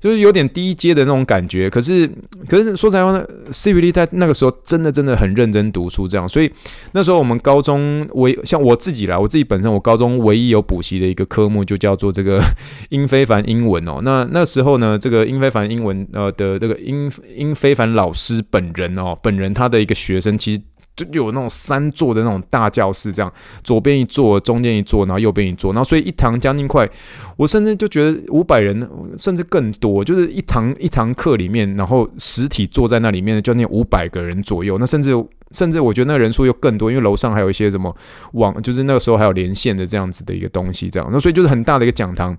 [0.00, 2.08] 就是有点低阶的那种感觉，可是
[2.48, 6.50] 可是说实话呢，CBD 在那个时候真的真的很认真读书，这样，所以
[6.92, 12.40] 那时候我们高中唯像我自己啦，我自己本身我高中唯一有补习的一个科目就叫做这个
[12.90, 14.00] 英非凡英文哦。
[14.02, 20.62] 那那时候呢，这个英非凡英文呃的这个英英非凡老师本人哦，本人他的一个学生其实。
[21.06, 23.32] 就有那种三座的那种大教室，这样
[23.62, 26.88] 左边一座，中间一座，然后右边一座，然后所以一堂将近快，
[27.36, 35.12] 我甚至就觉得五百人甚至更多，就是一堂一堂课里面，然后实体坐在那里面的，将近五百个人左右，那甚至
[35.50, 37.94] 甚至我觉得那个人数又更多，因为楼上还有一些什么
[38.32, 42.36] 网，就是那个时候还有连线的这样子的一个东西，这样，那所以就是很大的一个讲堂。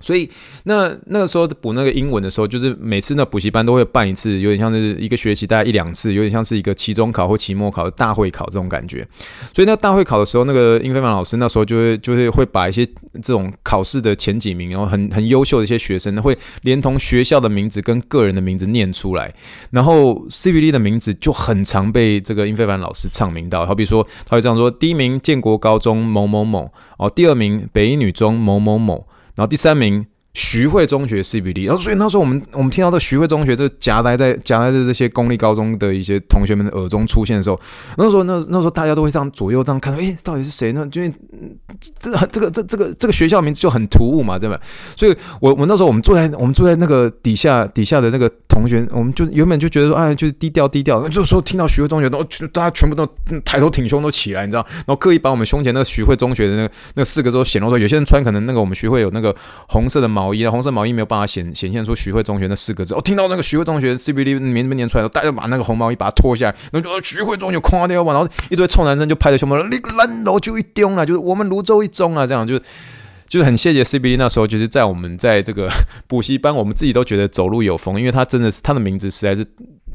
[0.00, 0.28] 所以
[0.64, 9.06] 那那个时候补那个英文的时候，就是每次那补习班都会办一次，有点像是一个学期大概一两次，有点像是一个期中考或期末考的大会考这种感觉。
[9.52, 19.32] 所以那大会考的时候，那个英非凡老师那时候就会就是会把一些这种考试的前几名，然后很很优秀的一些学生，会连同学校的名字跟个人的名字念出来，
[19.70, 23.64] 然后 CBD 的名字就很常被这个英非凡老师唱名到。
[23.64, 29.06] 好比说，他会这样说：第一名建国高中某某某哦，第二名北一女中某某某。
[29.36, 30.06] 然后第三名。
[30.36, 37.58] 徐汇中学 CBD，然后所以那时候我们我们听到这徐汇中学这夹带在夹带在这些公立高中的一些同学们的耳中出现的时候，
[37.96, 40.86] 那时候那那时候大家都会这样左右这样看，诶，到底是谁呢？
[40.92, 41.10] 因为
[41.98, 44.60] 这这个这这个这个学校名字就很突兀嘛，对吧？
[44.94, 51.08] 所以我我那时候我们坐在我们坐在那个底下底下的那个同学，我们就原本就觉得说，哎，就是低调低调。
[51.08, 52.22] 这时候听到徐汇中学，都
[52.52, 53.06] 大家全部都
[53.42, 54.66] 抬头挺胸都起来，你知道？
[54.68, 57.80] 然后刻意把我们胸前那个徐汇中学的那那四个字显露出来。
[57.80, 59.34] 有些人穿可能那个我们徐汇有那个
[59.68, 61.06] 红色的毛毛衣，红色毛衣没有。
[61.06, 72.58] 办法显显现出徐汇中学那四个字，我、哦、听到那个徐汇中学 CBD 里面念出来，大家把那个红毛衣把它脱下来，然后就徐汇中学垮掉吧，然后一堆臭男生就拍着胸脯说：“你烂楼就一丢了，就是我们泸州一中啊，这样就
[73.28, 75.68] 就是很谢谢 CBD 那时候，就是在我们在这个
[76.06, 79.44] 补习班，我们自己都觉得走路有风，因为他真的是他的名字实在是。”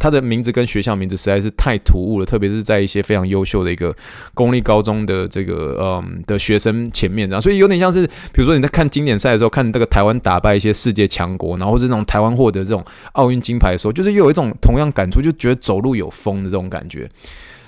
[0.02, 3.96] 他的名字跟学校名字实在是太突兀了，特别是在一些非常优秀的一个
[4.34, 17.08] 公立高中的这个嗯的学生前面，这样，所以有点像是，比如说你在看经典赛的时候，看这个台湾打败一些世界强国，然后或者那种台湾获得这种奥运金牌的时候，就是又有一种同样感触，就觉得走路有风的这种感觉。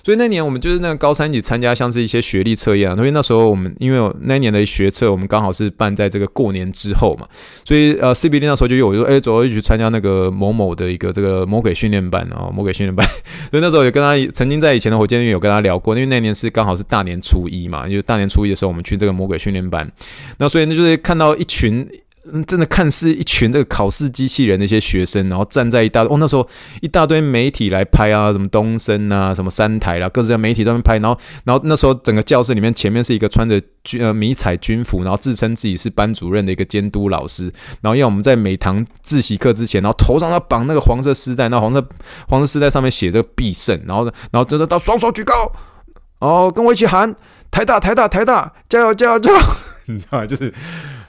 [0.04, 7.26] 所以那年我们就是那个高三一起参加像是一些学历测验啊，因为那时候我们因为那年的学测我们刚好是办在这个过年之后嘛，
[7.64, 12.22] 所以呃 CBD 那时候就有我就说哎走，一起去参加那个某某的一个这个魔鬼训练班。
[12.34, 13.08] 啊，魔鬼训练班，
[13.52, 19.90] 所以那时候也跟他曾经在以前的火箭队有跟他聊过，因为那年是刚好是大年初一嘛，因为大年初一的时候我们去这个魔鬼训练班，
[20.38, 21.88] 那所以那就是看到一群。
[22.32, 26.48] 嗯，真的看似一群这个考试机器人的一些学生，然后站在一大哦，那时候
[26.80, 37.52] 一大堆媒体来拍啊，什么东森啊，什么三台啦，各式各媒体都在拍，然后然后那时候整个教室里面前面是一个穿着军呃迷彩军服，然后自称自己是班主任的一个监督老师，
[37.82, 41.86] 然后要我们在每堂自习课之前，然后头上要绑那个黄色丝带，那黄色
[42.30, 45.52] 黄色丝带上面写着必胜，然后然后就是到双手举高，
[46.20, 47.14] 哦，跟我一起喊
[47.52, 49.38] 台大台大台大，加油加油加油，
[49.88, 50.26] 你知道吗？
[50.26, 50.54] 就是。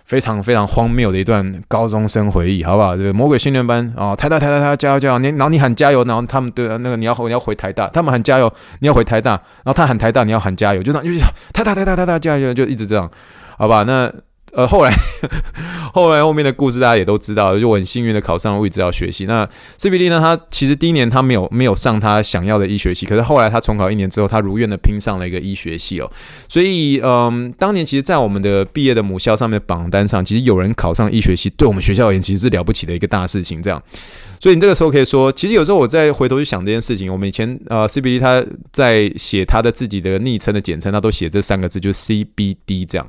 [0.04, 2.96] 非常非常荒谬的一段高中生回忆，好不好？
[2.96, 5.18] 这个魔鬼训练班啊，台大台大台大加油加油！
[5.18, 11.20] 你然后你喊加油，然后他们对那个你要你要回台大，他们喊加油，你要回台大，然后他喊台大，你要喊加油，就这样，就
[11.52, 13.10] 台大台大台大加油，就一直这样，
[13.58, 13.82] 好吧？
[13.84, 14.12] 那。
[14.54, 14.92] 呃，后来，
[15.92, 19.26] 后来后面的故事大家也都知道，就我很幸运的考上了物理治疗学系。
[19.26, 19.44] 那
[19.78, 26.10] CBD 呢，他其实第一年他没有没有上他想要的医学系，可是后来他重考一年之后，他如愿的拼上了一个医学系哦。
[26.48, 33.60] 所以，嗯，当年其实，在我们的毕业的母校上面榜单上，其实有人考上医学系，对我们学校而言，其实是了不起的一个大事情。
[33.60, 33.82] 这样，
[34.38, 43.06] 所以你这个时候可以说，其实有时候我在回头去想这件事情，我们以前呃 CBD 他在写他的自己的昵称的简称，他都写这三个字，就是 CBD 这样。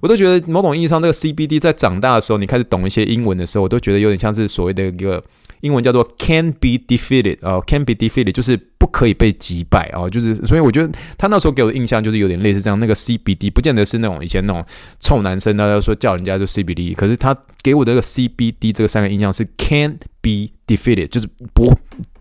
[0.00, 5.22] 我都觉得某种意义上，这个 CBD 在长大的时候，你开始懂一些英文的时候，我都觉得有点像是所谓的一个
[5.60, 12.80] 英文叫做 “can be defeated” 啊，“can be defeated” 就是不可以被击败啊，就是所以我觉得他那时候给我的印象就是有点类似这样。
[12.80, 14.64] 那个 CBD 不见得是那种以前那种
[15.00, 21.74] 臭男生，大家说叫人家就 CBD，可是他给我的这个 CBD 这个三个印象是 “can be defeated”，就是不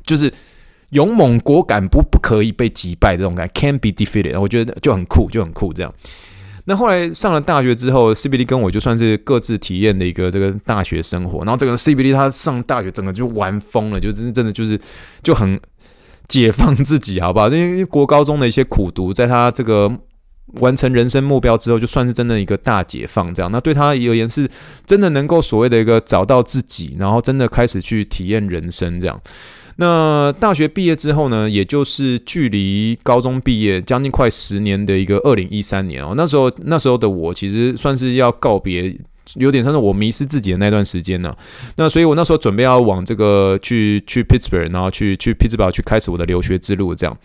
[0.04, 0.30] 就是
[0.90, 5.94] 勇猛果敢，不不可以被击败这种感，“can be defeated”，我觉得就很酷，就很酷这样。
[6.70, 11.40] 那后来上了大学之后，CBD 跟我就算是各自体验的一个这个大学生活。
[11.40, 14.80] 然后这个 CBD 他上大学整个就玩疯了，就真真的就是
[15.24, 15.60] 就很
[16.28, 17.50] 解放自己，好不好？
[17.52, 19.92] 因为国高中的一些苦读，在他这个
[20.60, 23.34] 完成人生目标之后，就算是真的一个大解放。
[23.34, 24.48] 这样，那对他而言是
[24.86, 29.20] 真的能够所谓的一个找到自己，然后真的开始去体验人生这样。
[29.80, 38.94] 那大学毕业之后呢，也就是距离高中毕业将近快十年的一个二零一三年哦，那时候那时候的我其实算是要告别。
[39.36, 41.36] 有点像是我迷失自己的那段时间呢、
[41.76, 47.18] 那所以我那时候准备要往这个去去 Pittsburgh，然后去去匹兹堡去开始我的留学之路这样。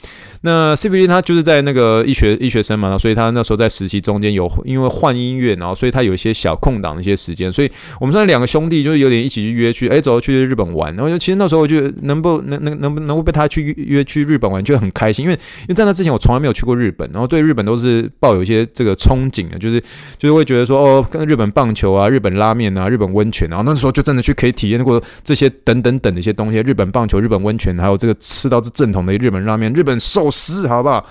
[0.43, 10.95] 那 CBD 他就是在那个医学医学生嘛，所以他那时候在实习中间有因为换音乐，然后所以他有一些小空档的一些时间，所以我们算两个兄弟就是有点一起去约去，哎，走去日本玩。
[10.95, 19.81] 然后就其实那时候我就能不能能能不能够被他去约去日本玩，就很开心，因为因为在那之前我从来没有去过日本，然后对日本都是抱有一些这个憧憬的，就是
[20.19, 21.94] 就是会觉得说哦，跟日本棒球。
[21.95, 31.07] 啊，日本拉面啊，日本温泉啊，那时候就真的去可以体验过这些等等等的一些东西，日本棒球、日本温泉，还有这个吃到这正统的日本拉面、日本寿司，好不好？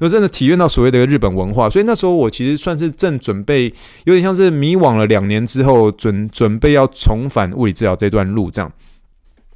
[0.00, 1.68] 那真的体验到所谓的日本文化。
[1.68, 3.72] 所以那时候我其实算是正准备，
[4.04, 8.70] 有点像是迷惘了两年之后，准准备要重返物理治疗这段路这样。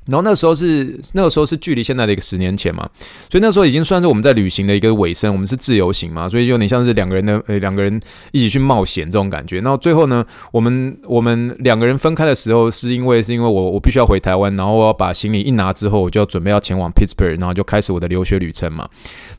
[0.06, 2.88] 然后那时候是那个时候是距离现在的一个十年前嘛，
[3.30, 5.32] 所以那时候已经算是我们在旅行的一个尾声。
[5.32, 8.00] 我们是自由行嘛，所以有点像是两个人的呃两个人
[8.32, 9.60] 一起去冒险这种感觉。
[9.60, 18.88] 然后最后呢，我们我们两个人分开的时候，是因为是因为我我必须要回台湾，然后我要把行李一拿之后，我就要准备要前往 Pittsburgh，然后就开始我的留学旅程嘛。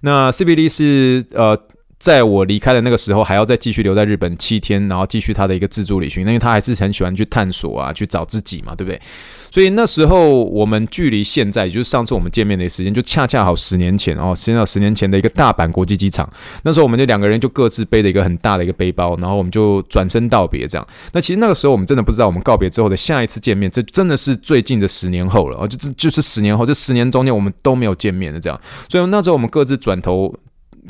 [0.02, 1.58] 那 CBD 是呃。
[2.04, 9.02] 在我离开的那个时候，还要再继续留在日本七天，然后继续他的一个自助旅行，因为他还是很喜欢去探索啊，去找自己嘛，对不对？
[9.50, 16.30] 所以那时候我们距离现在，也就是上次我们见面的时间，就恰恰好十年前哦，现在十年前的一个大阪国际机场，
[16.64, 20.86] 那时候我们就两个人就各自背着一个很大的一个背包，然后我们就转身道别，这样。
[21.14, 28.60] 那其实那个时候我们真的不知道，我们告别之后的下一次见面，这真的是最近的十年后了哦，就这就是十年后，这十年中间我们都没有见面的这样。
[28.90, 30.36] 所以那时候我们各自转头，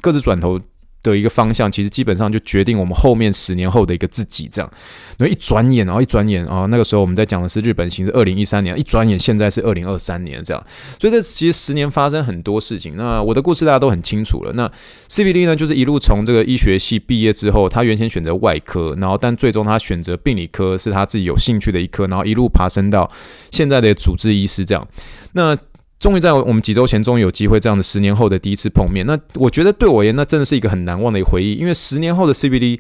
[0.01, 0.59] 各自转头。
[1.03, 4.71] 的一个方向，其实基本上就决定我们后面十年后的一个自己，这样。
[5.17, 10.65] 那一转眼，然后一转眼啊，那个时候我们在讲的是日本行，是二零一三年，一转眼现在是二零二三年，这样。
[10.99, 12.95] 所以这其实十年发生很多事情。
[12.95, 14.53] 那我的故事大家都很清楚了。
[14.53, 14.71] 那
[15.09, 23.09] CBD 呢，就是一路从这个医学系毕业之后，他原先选择外科，然后但最终他选择病理科，是他自己有兴趣的一科，然后一路爬升到
[23.51, 24.87] 现在的主治医师，这样。
[25.33, 25.57] 那
[26.03, 29.05] 终于在我们几周前，终于有机会这样的十年后的第一次碰面。
[29.05, 31.53] 那我觉得对我而言，那真的是一个很难忘的一个回忆。
[31.53, 32.77] 因为十年后的 CBD，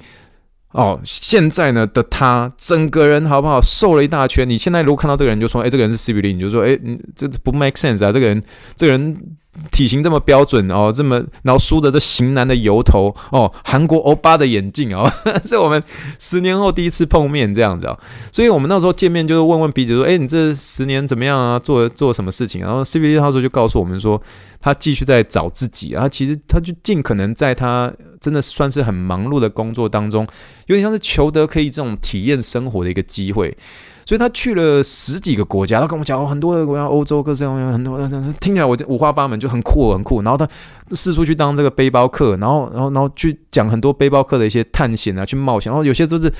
[0.71, 4.49] 哦，现在呢的他，整个人好不好，瘦了一大圈。
[4.49, 8.43] 你现在如果看到这个人，就说：“哎，这个人是 CBD。”你就说：“哎，你这不 make sense 啊，这个人，
[8.75, 9.17] 这个人。”
[9.71, 15.09] 体型这么标准哦，这么然后梳的这型男的油头哦，韩国欧巴的眼镜哦，
[15.45, 15.81] 是我们
[16.19, 17.99] 十年后第一次碰面这样子哦，
[18.31, 21.59] 所以我们那时候见面就是问问彼此说，哎，你这十年怎么样啊？
[21.59, 22.61] 做做什么事情？
[22.61, 24.21] 然后 CBD 他说就告诉我们说，
[24.59, 30.27] 他继续在找自己啊，其实他就尽可能在他真的算是很忙碌的工作当中，
[30.65, 33.55] 有点像是求得可以这种体验生活的一个机会。
[34.05, 37.97] 所以他去了十几个国家，他跟我讲很多的国家，欧洲各式各样很多，
[38.39, 40.21] 听起来我就五花八门，就很酷很酷。
[40.21, 40.47] 然后他
[40.93, 45.71] 四处去当这个背包客，然后然后然后去讲很多背包客的一些探险啊，去冒险。
[45.71, 46.31] 然后有些都是，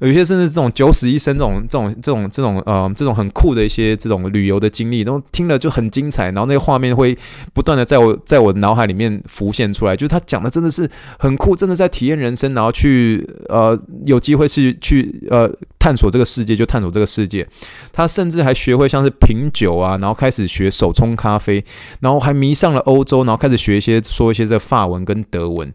[0.00, 6.24] 有些甚至这种九死一生这种这种这种这种呃这种很酷的一些这种旅游的经历，然后听了就很精彩。
[6.32, 7.16] 然后那个画面会
[7.52, 15.48] 不断的在我在我脑海里面浮现出来，就是他讲的真的是很酷，真的在体验人生，然后去呃有机会是去呃
[15.78, 17.06] 探索这个世界，就探索这个。
[17.12, 17.46] 世界，
[17.92, 21.62] 他甚至还学会像是品酒啊，然后开始学手冲咖啡，
[22.00, 25.72] 然后还迷上了欧洲，然后开始学一些说一些这法文跟德文。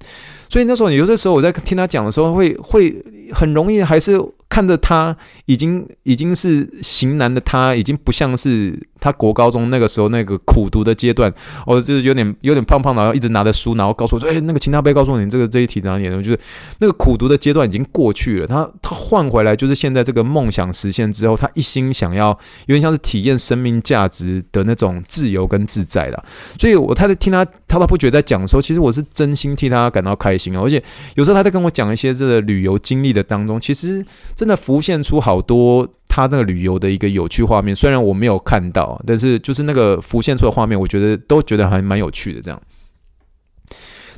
[0.50, 2.96] 所以那时候，有些时候我在听他讲的时候，会会
[3.34, 4.22] 很容易还是。
[4.50, 11.32] 看着他已经已经是型男的他，已经不像是他国高中那个时候那个苦读的阶段，
[11.66, 16.42] 哦，就是有点有点胖胖的，然后一直拿着书，然后告诉我说：“哎，那个秦大杯告诉你这个这一题哪里？”我觉得
[16.80, 22.30] 那个苦读的阶段已经过去了，他他换回来就是现在这个梦想实现之后，他一心想要
[22.68, 26.24] 有点像是体验生命价值的那种自由跟自在的。
[26.58, 30.62] 所以我他在听他滔滔不绝在讲的时候，其实我是真心替他感到开心啊！
[30.62, 30.84] 而且
[31.16, 34.04] 有时候他在跟我讲一些这个旅游经历的当中，其实
[34.36, 34.48] 真。
[34.48, 42.42] 的浮现出好多他这个旅游的一个有趣画面，虽然我没有看到，但是就是那个浮现出的画面，我觉得都觉得还蛮有趣的。
[42.42, 42.62] 这样，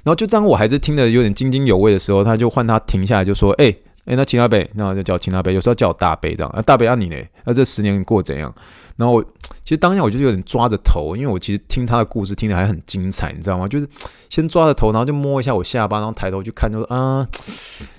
[0.03, 3.76] 然后就当我还是听得有点津津有味的时候，他就换他停下来，就说：“哎、
[4.10, 6.49] 哎、那秦大杯，那就叫秦大杯，有时候叫我大杯这样。
[6.49, 7.16] 啊，大杯啊你呢？
[7.45, 8.51] 那、这十年过怎样？”
[8.97, 9.24] 然后
[9.64, 13.68] 其实当下我就有点抓着头，因为我其实听他的故事听的还很精彩，你知道吗？
[13.68, 13.88] 就是
[14.30, 17.26] 先抓着头，然后就摸一下我下巴，然后抬头去看，就说啊，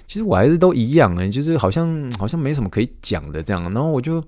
[0.08, 3.62] 其实我还是都一样诶，就是好像好像没什么可以讲的这样。
[3.72, 4.22] 然后我就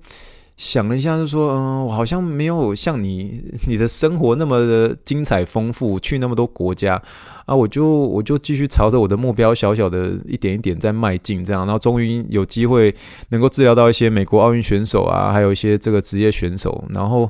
[0.55, 7.01] 想了一下，就说嗯，我好像没有像你 你的生活那么的精彩丰富，去那么多国家。
[7.45, 12.93] 啊，我就我就继续朝着我的目标，小小的一点一点在迈进，这样，然后终于有机会
[13.29, 17.29] 能够治疗到一些美国奥运选手啊，还有一些这个职业选手，然后，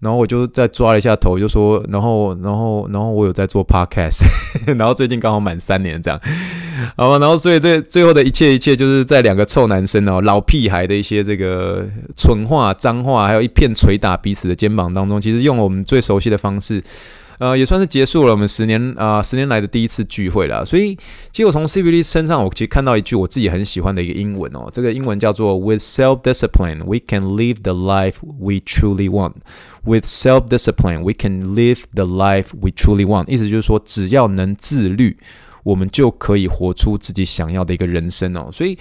[0.00, 4.24] 然后我就再抓了一下头，就说，然后，然后，然后我有在做 podcast，
[4.78, 6.20] 然后最近刚好满三年，这样，
[6.96, 11.84] 好吧，然后所以这最后的一切一切，就是在两个臭男生哦，老屁孩的一些这个
[12.16, 16.82] 蠢话、脏话，还有一片捶打彼此的肩膀当中，其实用我们最熟悉的方式。
[17.38, 20.64] 呃，也算是结束了我们十年啊、十年来的第一次聚会了。
[20.64, 20.96] 所以，
[21.30, 24.68] 其实我从 CBD 身上，我其实看到一句我自己很喜欢的一个英文哦。
[24.72, 29.34] 这个英文叫做 “With self-discipline, we can live the life we truly want.”
[29.84, 33.28] With self-discipline, we can live the life we truly want。
[33.28, 35.16] 意思就是说，只要能自律，
[35.62, 38.48] 我们就可以活出自己想要的一个人生哦。
[38.52, 38.76] 所以。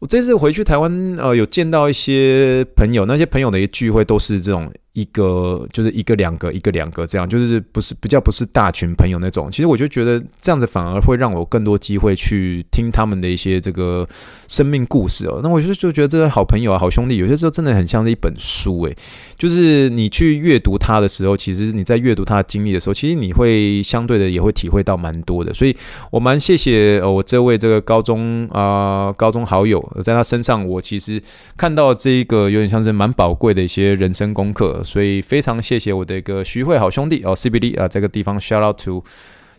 [0.00, 9.48] 我这次回去台湾，呃，有见到一些朋友，那些朋友的一个聚会都是这种一个就是一个两个一个两个这样，就是不是比较不是大群朋友那种。
[9.50, 14.06] 其实我就觉得这样子反而会让我更多机会去听他们的一些这个
[14.48, 15.38] 生命故事哦。
[15.40, 18.96] 那我就就觉得这个好朋友啊，好兄弟，有些时候真的很像是一本书诶，
[19.36, 25.54] 就是你去阅读他的时候，其实你在阅读他的经历的时候，其实你会相对的也会体会到蛮多的。
[25.54, 25.76] 所以
[26.10, 31.22] 我蛮谢谢呃我这位这个高中啊、高中好友，在他身上我其实
[31.56, 34.82] 看到这一个有点像是蛮宝贵的一些人生功课。
[34.88, 39.04] 所以非常谢谢我的一个徐汇好兄弟哦，CBD 啊，这个地方 shout out to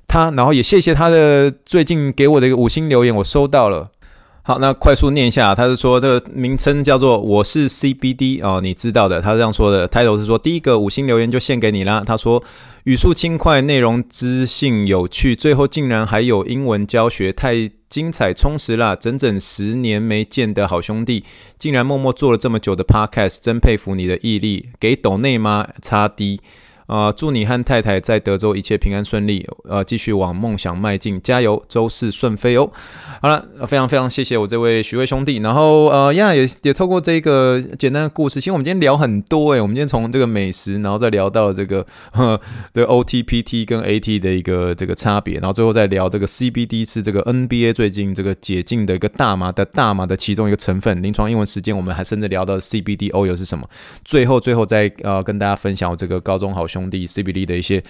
[0.08, 3.92] 他，然后也谢谢他的最近给我的一个五星留言，我收到了。
[4.50, 9.88] 好，那快速念一下，他是说这个名称叫做我是 CBD 哦，你知道的，他是这样说的。
[9.88, 12.04] title 是说第一个五星留言就献给你啦。
[12.04, 12.44] 他说
[12.86, 18.96] 语速轻快，内容知性有趣，最后竟然还有英文教学，太精彩充实啦！
[18.96, 21.24] 整整十年没见的好兄弟，
[21.60, 24.70] 竟然默默做了这么久的 podcast，真佩服你的毅力。
[24.80, 25.68] 给抖内吗？
[25.80, 26.42] 擦 D。
[26.90, 32.72] 啊、祝你和太太在德州一切平安顺利，呃，继续往梦想迈进，加油，周四顺飞哦。
[33.22, 42.42] 好了，非常非常谢谢我这位徐威兄弟，然后呃呀，也也透过这个简单的故事，其实我们今天聊很多诶，我们今天从这个美食，然后再聊到这个呵
[42.74, 51.04] 的 OTPT 跟 AT 的一个这个差别，然后最后再聊这个 CBD 是这个 NBA 最近这个解禁的一个大麻的大麻的其中一个成分。
[51.04, 53.70] 临床英文时间，我们还甚至聊到 CBD oil 是什么。
[54.04, 56.79] 最后最后再呃跟大家分享我这个高中好兄。
[56.80, 57.84] 兄弟 CBD 的一些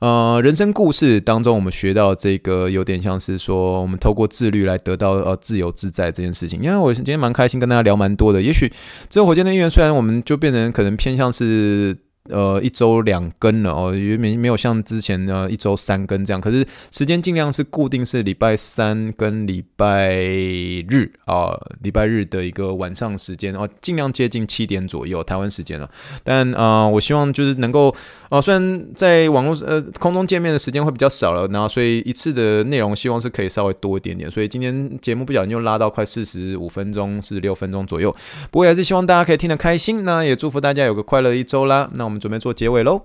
[0.00, 6.60] 呃人生故事当中，我们学到这个有点像是说，我们透过自律来得到呃自由自在这件事情。
[6.62, 8.72] 因为我今天蛮开心跟大家聊蛮多的，也许
[9.08, 11.96] 这火箭队议员虽然我们就变成可能偏向是。
[12.30, 20.14] 呃，一周两更了哦，因为没没有像之前呢一周三更这样，可是时间尽量是固定是礼拜三跟礼拜
[20.88, 21.52] 日啊，
[21.82, 25.86] 礼拜日的一个晚上时间哦，尽量接近七点左右台湾时间了。
[26.22, 27.94] 但啊、我希望就是能够
[28.30, 38.10] 啊、虽然在网络呃空中见面的时间会比较少了，然后所以一次的内容希望是可以稍微多一点点，所以今天节目不小心就拉到快四十五分钟，四十六分钟左右。
[38.50, 41.90] 不过还是希望大家可以听得开心，那也祝福大家有个快乐的一周啦。
[41.92, 42.13] 那我。
[42.14, 43.02] 我们准备做结尾喽。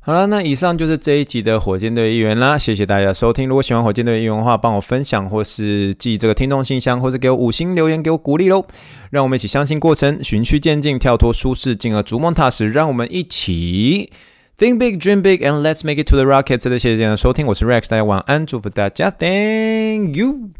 [0.00, 2.56] 好了，那以上就是这一集的火箭队议员啦。
[2.56, 3.46] 谢谢大家收听。
[3.46, 8.64] 如果喜欢火箭队议员的话，帮我分享，或是寄这个听众信箱，或是给我五星留言，给我鼓励喽。
[9.10, 12.70] 让我们一起相信过程，循序渐进，跳脱舒适，进而逐梦踏实。
[12.70, 14.10] 让我们一起
[14.56, 16.62] think big, dream big, and let's make it to the rocket。
[16.78, 20.50] 谢谢大家收听，我是 Rex，大家晚安，祝福大家，Thank you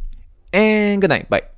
[0.53, 1.58] and good night，bye。